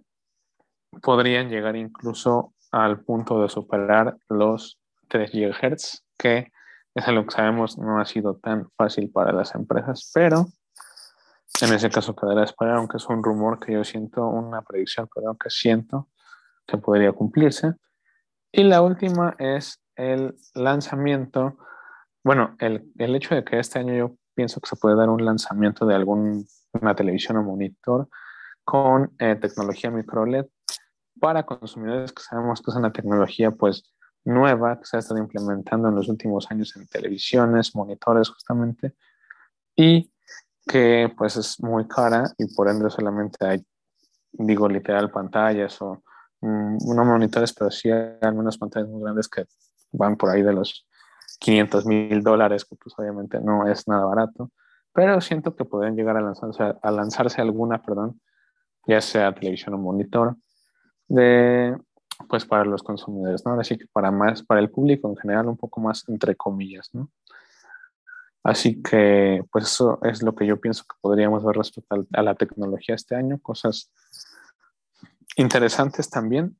podrían 1.02 1.48
llegar 1.48 1.76
incluso 1.76 2.54
al 2.70 3.00
punto 3.00 3.42
de 3.42 3.48
superar 3.48 4.16
los 4.28 4.78
3 5.08 5.30
GHz, 5.32 6.04
que 6.16 6.52
es 6.94 7.08
algo 7.08 7.26
que 7.26 7.34
sabemos 7.34 7.78
no 7.78 8.00
ha 8.00 8.06
sido 8.06 8.36
tan 8.36 8.70
fácil 8.76 9.10
para 9.10 9.32
las 9.32 9.54
empresas, 9.54 10.10
pero 10.14 10.46
en 11.62 11.72
ese 11.72 11.90
caso 11.90 12.14
quedará 12.14 12.44
esperar, 12.44 12.76
aunque 12.76 12.98
es 12.98 13.06
un 13.06 13.22
rumor 13.22 13.58
que 13.58 13.72
yo 13.72 13.84
siento, 13.84 14.26
una 14.26 14.62
predicción, 14.62 15.08
perdón, 15.12 15.36
que 15.42 15.50
siento 15.50 16.08
que 16.66 16.78
podría 16.78 17.12
cumplirse. 17.12 17.74
Y 18.52 18.64
la 18.64 18.82
última 18.82 19.34
es 19.38 19.82
el 19.96 20.36
lanzamiento, 20.54 21.58
bueno, 22.22 22.56
el, 22.60 22.92
el 22.98 23.16
hecho 23.16 23.34
de 23.34 23.44
que 23.44 23.58
este 23.58 23.78
año 23.80 23.94
yo 23.94 24.16
pienso 24.34 24.60
que 24.60 24.68
se 24.68 24.76
puede 24.76 24.96
dar 24.96 25.08
un 25.10 25.24
lanzamiento 25.24 25.84
de 25.84 25.94
alguna 25.94 26.94
televisión 26.96 27.38
o 27.38 27.42
monitor 27.42 28.08
con 28.64 29.12
eh, 29.18 29.34
tecnología 29.34 29.90
micro 29.90 30.26
LED 30.26 30.46
para 31.18 31.44
consumidores 31.44 32.12
que 32.12 32.22
sabemos 32.22 32.62
que 32.62 32.70
es 32.70 32.76
una 32.76 32.92
tecnología 32.92 33.50
pues 33.50 33.82
nueva 34.24 34.78
que 34.78 34.84
se 34.84 34.96
ha 34.96 35.00
estado 35.00 35.18
implementando 35.18 35.88
en 35.88 35.94
los 35.94 36.08
últimos 36.08 36.50
años 36.50 36.76
en 36.76 36.86
televisiones, 36.86 37.74
monitores 37.74 38.28
justamente, 38.28 38.94
y 39.74 40.12
que 40.68 41.12
pues 41.16 41.36
es 41.36 41.60
muy 41.60 41.88
cara 41.88 42.30
y 42.38 42.54
por 42.54 42.68
ende 42.68 42.90
solamente 42.90 43.44
hay, 43.44 43.66
digo 44.32 44.68
literal, 44.68 45.10
pantallas 45.10 45.80
o 45.82 46.02
mm, 46.40 46.94
no 46.94 47.04
monitores, 47.04 47.52
pero 47.52 47.70
sí 47.70 47.90
hay 47.90 48.18
algunas 48.20 48.58
pantallas 48.58 48.88
muy 48.88 49.02
grandes 49.02 49.28
que 49.28 49.46
van 49.90 50.16
por 50.16 50.30
ahí 50.30 50.42
de 50.42 50.52
los 50.52 50.86
500 51.40 51.86
mil 51.86 52.22
dólares, 52.22 52.64
que 52.64 52.76
pues 52.76 52.94
obviamente 52.98 53.40
no 53.40 53.66
es 53.66 53.88
nada 53.88 54.04
barato, 54.04 54.50
pero 54.92 55.20
siento 55.20 55.56
que 55.56 55.64
pueden 55.64 55.96
llegar 55.96 56.16
a 56.16 56.20
lanzarse, 56.20 56.74
a 56.80 56.90
lanzarse 56.90 57.40
alguna, 57.40 57.82
perdón, 57.82 58.20
ya 58.86 59.00
sea 59.00 59.34
televisión 59.34 59.74
o 59.74 59.78
monitor, 59.78 60.36
de, 61.08 61.76
pues 62.28 62.44
para 62.44 62.64
los 62.64 62.82
consumidores, 62.82 63.44
¿no? 63.44 63.58
Así 63.60 63.78
que 63.78 63.86
para 63.92 64.10
más, 64.10 64.42
para 64.42 64.60
el 64.60 64.70
público 64.70 65.08
en 65.08 65.16
general, 65.16 65.48
un 65.48 65.56
poco 65.56 65.80
más 65.80 66.08
entre 66.08 66.36
comillas, 66.36 66.90
¿no? 66.92 67.10
Así 68.42 68.82
que, 68.82 69.42
pues 69.50 69.64
eso 69.64 69.98
es 70.02 70.22
lo 70.22 70.34
que 70.34 70.46
yo 70.46 70.60
pienso 70.60 70.84
que 70.84 70.96
podríamos 71.00 71.44
ver 71.44 71.56
respecto 71.56 72.06
a 72.12 72.22
la 72.22 72.34
tecnología 72.34 72.94
este 72.94 73.14
año, 73.14 73.38
cosas 73.40 73.92
interesantes 75.36 76.08
también. 76.08 76.56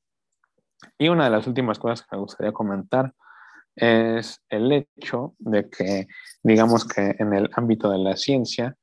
Y 0.99 1.09
una 1.09 1.25
de 1.25 1.31
las 1.31 1.47
últimas 1.47 1.79
cosas 1.79 2.03
que 2.03 2.17
me 2.17 2.23
gustaría 2.23 2.53
comentar 2.53 3.15
es 3.75 4.43
el 4.49 4.73
hecho 4.73 5.35
de 5.39 5.69
que, 5.71 6.09
digamos 6.43 6.85
que 6.85 7.15
en 7.19 7.33
el 7.33 7.51
ámbito 7.55 7.91
de 7.91 7.99
la 7.99 8.17
ciencia, 8.17 8.77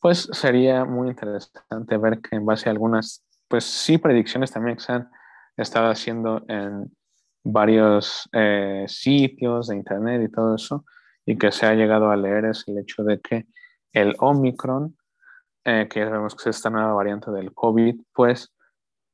pues 0.00 0.28
sería 0.32 0.84
muy 0.84 1.08
interesante 1.08 1.96
ver 1.98 2.20
que 2.20 2.36
en 2.36 2.46
base 2.46 2.68
a 2.68 2.72
algunas 2.72 3.22
pues 3.50 3.64
sí, 3.64 3.98
predicciones 3.98 4.52
también 4.52 4.76
que 4.76 4.84
se 4.84 4.92
han 4.92 5.10
estado 5.56 5.90
haciendo 5.90 6.42
en 6.48 6.90
varios 7.42 8.28
eh, 8.32 8.84
sitios 8.86 9.68
de 9.68 9.76
internet 9.76 10.22
y 10.22 10.30
todo 10.30 10.54
eso, 10.54 10.84
y 11.24 11.38
que 11.38 11.52
se 11.52 11.66
ha 11.66 11.74
llegado 11.74 12.10
a 12.10 12.16
leer 12.16 12.46
es 12.46 12.64
el 12.68 12.78
hecho 12.78 13.04
de 13.04 13.20
que 13.20 13.46
el 13.92 14.14
Omicron, 14.18 14.96
eh, 15.64 15.88
que 15.90 16.04
sabemos 16.04 16.34
que 16.34 16.50
es 16.50 16.56
esta 16.56 16.70
nueva 16.70 16.92
variante 16.92 17.30
del 17.30 17.52
COVID, 17.52 18.00
pues 18.12 18.52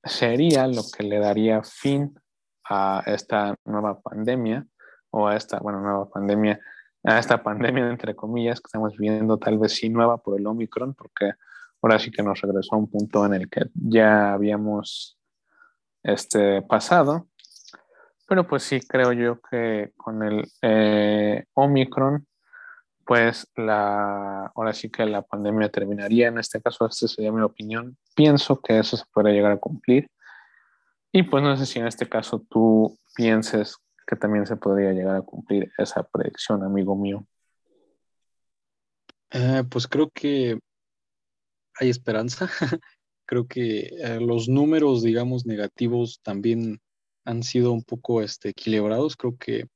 sería 0.03 0.67
lo 0.67 0.83
que 0.97 1.03
le 1.03 1.19
daría 1.19 1.63
fin 1.63 2.19
a 2.69 3.03
esta 3.07 3.55
nueva 3.65 4.01
pandemia, 4.01 4.67
o 5.11 5.29
a 5.29 5.37
esta, 5.37 5.59
bueno, 5.61 5.81
nueva 5.81 6.09
pandemia, 6.09 6.61
a 7.05 7.19
esta 7.19 7.43
pandemia 7.43 7.89
entre 7.89 8.15
comillas 8.15 8.61
que 8.61 8.69
estamos 8.69 8.97
viendo 8.97 9.39
tal 9.39 9.59
vez 9.59 9.75
sí 9.75 9.89
nueva 9.89 10.19
por 10.19 10.39
el 10.39 10.47
Omicron, 10.47 10.95
porque 10.95 11.33
ahora 11.83 11.99
sí 11.99 12.11
que 12.11 12.23
nos 12.23 12.41
regresó 12.41 12.75
a 12.75 12.79
un 12.79 12.91
punto 12.91 13.25
en 13.25 13.35
el 13.35 13.49
que 13.49 13.67
ya 13.75 14.33
habíamos 14.33 15.19
este, 16.03 16.63
pasado. 16.63 17.29
Pero 18.27 18.47
pues 18.47 18.65
sí, 18.65 18.81
creo 18.81 19.13
yo 19.13 19.41
que 19.41 19.93
con 19.97 20.23
el 20.23 20.45
eh, 20.63 21.45
Omicron, 21.55 22.27
pues 23.05 23.47
la, 23.55 24.47
ahora 24.55 24.73
sí 24.73 24.91
que 24.91 25.07
la 25.07 25.23
pandemia 25.23 25.69
terminaría. 25.69 26.29
En 26.29 26.39
este 26.39 26.61
caso, 26.61 26.87
esta 26.87 27.07
sería 27.07 27.31
mi 27.31 27.43
opinión. 27.43 27.97
Pienso 28.17 28.61
que 28.61 28.79
eso 28.79 28.97
se 28.97 29.05
puede 29.13 29.33
llegar 29.33 29.53
a 29.53 29.59
cumplir. 29.59 30.11
Y 31.13 31.23
pues 31.23 31.43
no 31.43 31.57
sé 31.57 31.67
si 31.67 31.79
en 31.79 31.87
este 31.87 32.09
caso 32.09 32.45
tú 32.51 32.99
pienses 33.15 33.77
que 34.07 34.17
también 34.17 34.47
se 34.47 34.57
podría 34.57 34.93
llegar 34.93 35.17
a 35.17 35.23
cumplir 35.23 35.73
esa 35.79 36.03
predicción, 36.03 36.65
amigo 36.65 36.97
mío. 36.97 37.25
Eh, 39.31 39.63
pues 39.71 39.87
creo 39.87 40.11
que 40.11 40.59
hay 41.79 41.91
esperanza. 41.91 42.49
Creo 43.29 43.49
que 43.49 43.89
eh, 43.99 44.21
los 44.21 44.49
números, 44.49 45.03
digamos, 45.03 45.47
negativos 45.47 46.21
también 46.23 46.81
han 47.27 47.43
sido 47.43 47.73
un 47.73 47.83
poco 47.83 48.23
este, 48.23 48.51
equilibrados. 48.51 49.17
Creo 49.17 49.37
que 49.37 49.67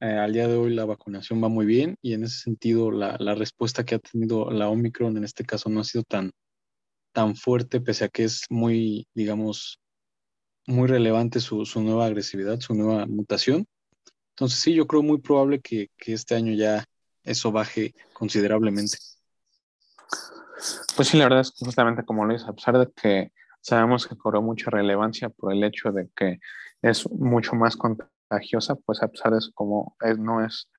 eh, 0.00 0.12
al 0.12 0.32
día 0.32 0.48
de 0.48 0.56
hoy 0.56 0.74
la 0.74 0.84
vacunación 0.84 1.42
va 1.42 1.48
muy 1.48 1.66
bien 1.66 1.96
y 2.00 2.14
en 2.14 2.24
ese 2.24 2.38
sentido 2.38 2.90
la, 2.92 3.16
respuesta 3.34 3.84
que 3.84 3.96
ha 3.96 3.98
tenido 3.98 4.50
la 4.50 4.68
Omicron 4.68 5.16
en 5.16 5.24
este 5.24 5.44
caso 5.44 5.68
no 5.68 5.80
ha 5.80 5.84
sido 5.84 6.04
tan, 6.04 6.30
tan 7.12 7.34
fuerte, 7.34 7.80
pese 7.80 8.04
a 8.04 8.08
que 8.08 8.24
es 8.24 8.44
muy, 8.48 9.08
digamos, 9.12 9.80
muy 10.66 10.86
relevante 10.86 11.40
su, 11.40 11.64
nueva 11.76 12.06
agresividad, 12.06 12.60
su 12.60 12.74
nueva 12.74 13.06
mutación. 13.06 13.66
Entonces 14.30 14.60
sí, 14.60 14.72
yo 14.72 14.86
creo 14.86 15.02
muy 15.02 15.18
probable 15.18 15.60
que, 15.60 15.88
que 15.96 16.12
este 16.12 16.36
año 16.36 16.54
ya 16.54 16.84
eso 17.24 17.50
baje 17.50 17.92
considerablemente. 18.12 18.98
Pues 20.94 21.08
sí, 21.08 21.18
la 21.18 21.24
verdad 21.24 21.40
es 21.40 21.50
que 21.50 21.64
justamente 21.64 22.04
como 22.04 22.24
lo 22.24 22.34
dices, 22.34 22.48
a 22.48 22.52
pesar 22.52 22.78
de 22.78 22.88
que 22.94 23.32
sabemos 23.60 24.06
que 24.06 24.16
cobró 24.16 24.42
mucha 24.42 24.70
relevancia 24.70 25.28
por 25.28 25.52
el 25.52 25.64
hecho 25.64 25.90
de 25.90 26.08
que 26.14 26.38
es 26.82 27.10
mucho 27.10 27.54
más 27.54 27.76
contagiosa, 27.76 28.76
pues 28.76 29.02
a 29.02 29.08
pesar 29.08 29.32
de 29.32 29.38
eso, 29.38 29.50
como 29.54 29.96
no 30.18 30.44
es 30.44 30.70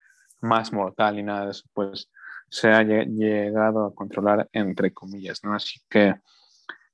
más 0.41 0.71
mortal 0.71 1.19
y 1.19 1.23
nada 1.23 1.45
de 1.45 1.51
eso, 1.51 1.67
pues 1.73 2.09
se 2.49 2.69
ha 2.69 2.81
llegado 2.83 3.85
a 3.85 3.93
controlar 3.93 4.49
entre 4.53 4.93
comillas, 4.93 5.43
¿no? 5.43 5.53
Así 5.53 5.79
que 5.89 6.15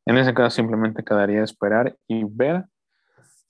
en 0.05 0.17
ese 0.17 0.33
caso 0.33 0.55
simplemente 0.55 1.03
quedaría 1.03 1.43
esperar 1.43 1.95
y 2.07 2.23
ver 2.25 2.65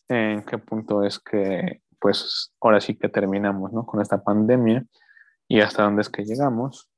en 0.07 0.43
qué 0.43 0.57
punto 0.57 1.03
es 1.03 1.19
que, 1.19 1.81
pues 1.99 2.53
ahora 2.61 2.79
sí 2.79 2.95
que 2.95 3.09
terminamos, 3.09 3.73
¿no? 3.73 3.85
Con 3.85 4.01
esta 4.01 4.23
pandemia 4.23 4.85
y 5.47 5.61
hasta 5.61 5.83
dónde 5.83 6.01
es 6.01 6.09
que 6.09 6.23
llegamos 6.23 6.89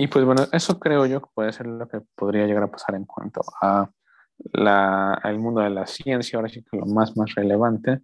y 0.00 0.06
pues 0.06 0.24
bueno, 0.24 0.46
eso 0.52 0.78
creo 0.78 1.06
yo 1.06 1.20
que 1.20 1.28
puede 1.34 1.52
ser 1.52 1.66
lo 1.66 1.88
que 1.88 2.00
podría 2.14 2.46
llegar 2.46 2.62
a 2.62 2.70
pasar 2.70 2.94
en 2.94 3.04
cuanto 3.04 3.40
a 3.60 3.90
la, 4.52 5.14
al 5.14 5.38
mundo 5.38 5.60
de 5.60 5.70
la 5.70 5.86
ciencia, 5.86 6.38
ahora 6.38 6.48
sí 6.48 6.62
que 6.62 6.76
lo 6.76 6.86
más, 6.86 7.16
más 7.16 7.34
relevante. 7.34 8.00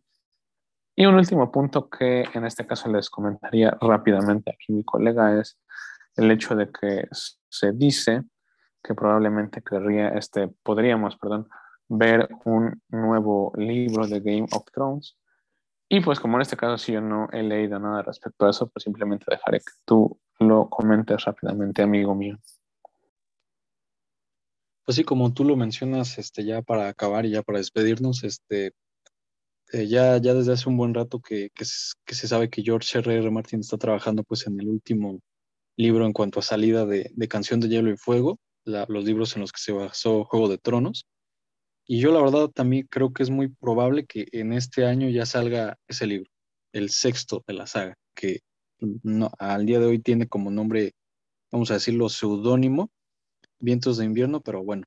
Y 0.97 1.07
un 1.07 1.16
último 1.16 1.51
punto 1.51 1.88
que 1.88 2.25
en 2.35 2.44
este 2.47 2.66
caso 2.66 2.88
les 2.88 3.11
comentaría 3.11 3.77
rápidamente 3.81 4.53
aquí 4.53 4.73
mi 4.73 4.85
colega 4.85 5.40
es 5.40 5.59
el 6.16 6.31
hecho 6.31 6.55
de 6.55 6.70
que 6.70 7.09
se 7.11 7.73
dice 7.73 8.23
que 8.83 8.94
probablemente 8.94 9.62
querría, 9.62 10.11
este, 10.11 10.49
podríamos, 10.62 11.16
perdón, 11.16 11.49
ver 11.88 12.29
un 12.44 12.81
nuevo 12.88 13.53
libro 13.57 14.07
de 14.07 14.20
Game 14.20 14.47
of 14.53 14.64
Thrones. 14.73 15.16
Y 15.88 16.01
pues 16.01 16.20
como 16.20 16.37
en 16.37 16.43
este 16.43 16.57
caso 16.57 16.78
si 16.78 16.93
yo 16.93 17.01
no 17.01 17.28
he 17.32 17.43
leído 17.43 17.78
nada 17.78 18.03
respecto 18.03 18.47
a 18.47 18.51
eso, 18.51 18.68
pues 18.68 18.85
simplemente 18.85 19.26
dejaré 19.28 19.59
que 19.59 19.72
tú 19.85 20.18
lo 20.39 20.68
comentes 20.68 21.24
rápidamente, 21.24 21.82
amigo 21.82 22.14
mío. 22.14 22.39
Pues 24.85 24.97
sí, 24.97 25.05
como 25.05 25.32
tú 25.32 25.45
lo 25.45 25.57
mencionas, 25.57 26.18
este, 26.18 26.45
ya 26.45 26.62
para 26.62 26.89
acabar 26.89 27.24
y 27.26 27.30
ya 27.30 27.43
para 27.43 27.59
despedirnos, 27.59 28.22
este, 28.24 28.72
eh, 29.72 29.89
ya, 29.89 30.18
ya 30.18 30.35
desde 30.35 30.53
hace 30.53 30.68
un 30.68 30.76
buen 30.76 30.95
rato 30.95 31.20
que, 31.20 31.51
que, 31.55 31.64
se 31.64 32.28
sabe 32.28 32.51
que 32.51 32.62
George 32.62 32.99
R. 32.99 33.16
R. 33.16 33.30
Martin 33.30 33.61
está 33.61 33.78
trabajando 33.78 34.22
pues 34.24 34.47
en 34.47 34.61
el 34.61 34.68
último 34.68 35.20
libro 35.76 36.07
en 36.07 36.12
cuanto 36.12 36.39
a 36.41 36.43
salida 36.43 36.87
de, 36.87 37.11
de 37.14 37.28
Canción 37.28 37.61
de 37.61 37.68
Hielo 37.68 37.91
y 37.91 37.97
Fuego, 37.97 38.39
los 38.64 39.05
libros 39.05 39.35
en 39.35 39.43
los 39.43 39.53
que 39.53 39.61
se 39.61 39.72
basó 39.72 40.24
Juego 40.24 40.49
de 40.49 40.59
Tronos. 40.59 41.07
Y 41.87 42.01
yo 42.01 42.12
la 42.12 42.22
verdad 42.22 42.49
también 42.49 42.87
creo 42.91 43.12
que 43.12 43.22
es 43.22 43.30
muy 43.30 43.49
probable 43.49 44.07
que 44.07 44.26
en 44.32 44.53
este 44.53 44.87
año 44.87 45.09
ya 45.09 45.26
salga 45.26 45.76
ese 45.89 46.07
libro, 46.07 46.30
el 46.72 46.91
sexto 46.91 47.45
de 47.47 47.55
la 47.55 47.66
saga, 47.66 47.97
que 48.14 48.41
no, 49.03 49.30
al 49.39 49.66
día 49.66 49.80
de 49.80 49.87
hoy 49.87 49.99
tiene 49.99 50.28
como 50.28 50.51
nombre, 50.51 50.93
vamos 51.51 51.70
a 51.70 51.74
decirlo, 51.74 52.09
seudónimo, 52.09 52.91
Vientos 53.59 53.98
de 53.98 54.05
Invierno, 54.05 54.40
pero 54.40 54.62
bueno, 54.62 54.84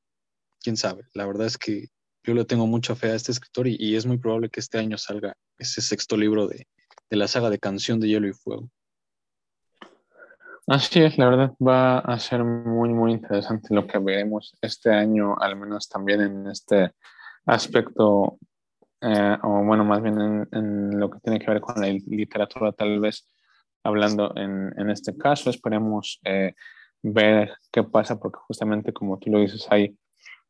quién 0.61 0.77
sabe. 0.77 1.03
La 1.13 1.25
verdad 1.25 1.47
es 1.47 1.57
que 1.57 1.87
yo 2.23 2.33
le 2.33 2.45
tengo 2.45 2.67
mucha 2.67 2.95
fe 2.95 3.11
a 3.11 3.15
este 3.15 3.31
escritor 3.31 3.67
y, 3.67 3.95
es 3.95 4.05
muy 4.05 4.17
probable 4.17 4.49
que 4.49 4.59
este 4.59 4.77
año 4.77 4.97
salga 4.97 5.35
ese 5.57 5.81
sexto 5.81 6.17
libro 6.17 6.47
de, 6.47 6.67
la 7.09 7.27
saga 7.27 7.49
de 7.49 7.59
Canción 7.59 7.99
de 7.99 8.09
Hielo 8.09 8.27
y 8.27 8.33
Fuego. 8.33 8.69
Así 10.67 10.99
es, 10.99 11.17
la 11.17 11.29
verdad 11.29 11.53
va 11.65 11.99
a 11.99 12.19
ser 12.19 12.43
muy, 12.43 12.89
muy 12.89 13.13
interesante 13.13 13.73
lo 13.73 13.87
que 13.87 13.97
veremos 13.99 14.57
este 14.61 14.91
año, 14.91 15.37
al 15.39 15.55
menos 15.55 15.87
también 15.87 16.19
en 16.19 16.47
este 16.47 16.91
aspecto 17.45 18.37
eh, 18.99 19.37
o 19.43 19.63
bueno, 19.63 19.85
más 19.85 20.01
bien 20.01 20.47
en, 20.51 20.99
lo 20.99 21.09
que 21.09 21.19
tiene 21.19 21.39
que 21.39 21.49
ver 21.49 21.61
con 21.61 21.79
la 21.79 21.87
literatura, 21.87 22.73
tal 22.73 22.99
vez 22.99 23.25
hablando 23.83 24.35
en, 24.35 24.73
en 24.77 24.89
este 24.89 25.15
caso, 25.15 25.49
esperemos 25.49 26.19
eh, 26.25 26.53
ver 27.03 27.53
qué 27.71 27.83
pasa, 27.83 28.19
porque 28.19 28.39
justamente 28.47 28.93
como 28.93 29.19
tú 29.19 29.29
lo 29.29 29.39
dices, 29.39 29.67
hay 29.69 29.97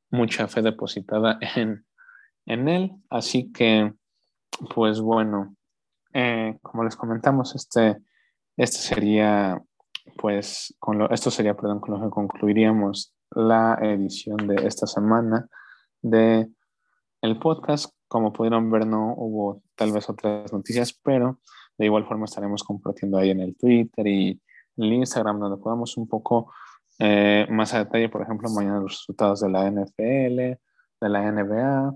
mucha 0.10 0.48
fe 0.48 0.62
depositada 0.62 1.38
en, 1.56 1.86
en 2.45 2.68
él, 2.68 2.91
así 3.10 3.52
que, 3.52 3.93
pues 4.74 5.02
bueno, 5.02 5.56
eh, 6.14 6.58
como 6.62 6.84
les 6.84 6.95
comentamos, 6.95 7.56
este, 7.56 7.98
este 8.56 8.78
sería, 8.78 9.62
pues, 10.18 10.76
con 10.80 10.98
lo, 10.98 11.10
esto 11.10 11.30
sería, 11.30 11.56
perdón, 11.56 11.80
con 11.80 12.00
lo 12.00 12.06
que 12.06 12.10
concluiríamos 12.10 13.14
la 13.32 13.78
edición 13.82 14.38
de 14.48 14.66
esta 14.66 14.88
semana 14.88 15.48
de 16.02 16.48
el 17.22 17.39
podcast. 17.39 17.93
Como 18.08 18.32
pudieron 18.32 18.72
ver, 18.72 18.88
no 18.88 19.14
hubo 19.18 19.62
tal 19.76 19.91
vez 19.91 20.10
otras 20.10 20.52
noticias, 20.54 20.98
pero 21.04 21.39
de 21.78 21.86
igual 21.86 22.08
forma 22.08 22.26
estaremos 22.26 22.64
compartiendo 22.64 23.18
ahí 23.18 23.32
en 23.32 23.41
el 23.41 23.56
Twitter 23.58 24.08
y 24.08 24.41
el 24.78 24.94
Instagram, 24.94 25.40
donde 25.40 25.62
podamos 25.62 25.98
un 25.98 26.08
poco 26.08 26.52
eh, 27.00 27.46
más 27.50 27.74
a 27.74 27.80
detalle, 27.80 28.10
por 28.10 28.22
ejemplo, 28.22 28.50
mañana 28.50 28.80
los 28.80 28.92
resultados 28.92 29.42
de 29.42 29.50
la 29.50 29.70
NFL, 29.70 30.58
de 31.00 31.10
la 31.10 31.32
NBA 31.32 31.94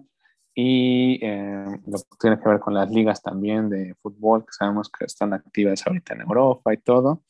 y 0.54 1.20
eh, 1.26 1.66
lo 1.88 1.98
que 1.98 2.18
tiene 2.20 2.40
que 2.40 2.50
ver 2.50 2.60
con 2.60 2.74
las 2.74 2.90
ligas 2.90 3.22
también 3.22 3.70
de 3.70 3.96
fútbol, 4.02 4.46
que 4.46 4.52
sabemos 4.52 4.90
que 4.90 5.06
están 5.06 5.34
activas 5.34 5.86
ahorita 5.88 6.14
en 6.14 6.22
Europa 6.22 6.74
y 6.74 6.78
todo. 6.78 7.24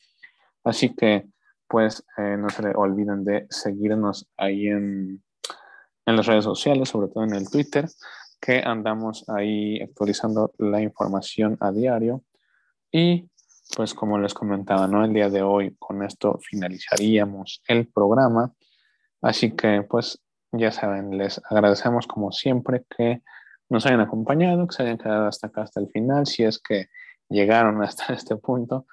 Así 0.63 0.95
que, 0.95 1.27
pues, 1.67 2.03
eh, 2.17 2.35
no 2.37 2.49
se 2.49 2.67
olviden 2.75 3.23
de 3.23 3.47
seguirnos 3.49 4.27
ahí 4.37 4.67
en, 4.67 5.23
en 6.05 6.15
las 6.15 6.25
redes 6.25 6.43
sociales, 6.43 6.89
sobre 6.89 7.07
todo 7.07 7.23
en 7.23 7.35
el 7.35 7.49
Twitter, 7.49 7.87
que 8.39 8.59
andamos 8.59 9.27
ahí 9.29 9.79
actualizando 9.81 10.51
la 10.57 10.81
información 10.81 11.57
a 11.59 11.71
diario. 11.71 12.23
Y 12.91 13.29
pues 13.75 13.93
como 13.93 14.19
les 14.19 14.33
comentaba, 14.33 14.87
¿no? 14.87 15.03
El 15.03 15.13
día 15.13 15.29
de 15.29 15.41
hoy 15.41 15.75
con 15.79 16.03
esto 16.03 16.39
finalizaríamos 16.41 17.63
el 17.67 17.87
programa. 17.87 18.53
Así 19.21 19.55
que 19.55 19.83
pues 19.83 20.21
ya 20.51 20.71
saben, 20.71 21.17
les 21.17 21.41
agradecemos 21.49 22.07
como 22.07 22.31
siempre 22.31 22.85
que 22.95 23.21
nos 23.69 23.85
hayan 23.85 24.01
acompañado, 24.01 24.67
que 24.67 24.75
se 24.75 24.83
hayan 24.83 24.97
quedado 24.97 25.27
hasta 25.27 25.47
acá, 25.47 25.63
hasta 25.63 25.79
el 25.79 25.89
final, 25.89 26.27
si 26.27 26.43
es 26.43 26.59
que 26.59 26.87
llegaron 27.29 27.81
hasta 27.83 28.13
este 28.13 28.35
punto 28.35 28.85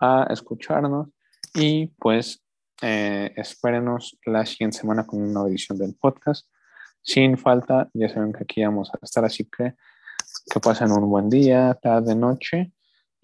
a 0.00 0.26
escucharnos. 0.30 1.08
Y 1.54 1.86
pues 1.98 2.42
eh, 2.82 3.32
espérenos 3.36 4.18
la 4.26 4.44
siguiente 4.44 4.78
semana 4.78 5.06
con 5.06 5.22
una 5.22 5.48
edición 5.48 5.78
del 5.78 5.94
podcast. 5.94 6.48
Sin 7.00 7.36
falta, 7.38 7.90
ya 7.92 8.08
saben 8.08 8.32
que 8.32 8.42
aquí 8.44 8.64
vamos 8.64 8.90
a 8.92 8.98
estar, 9.02 9.24
así 9.24 9.44
que 9.44 9.74
que 10.50 10.60
pasen 10.60 10.90
un 10.90 11.08
buen 11.08 11.28
día, 11.28 11.78
tarde, 11.80 12.14
noche 12.14 12.72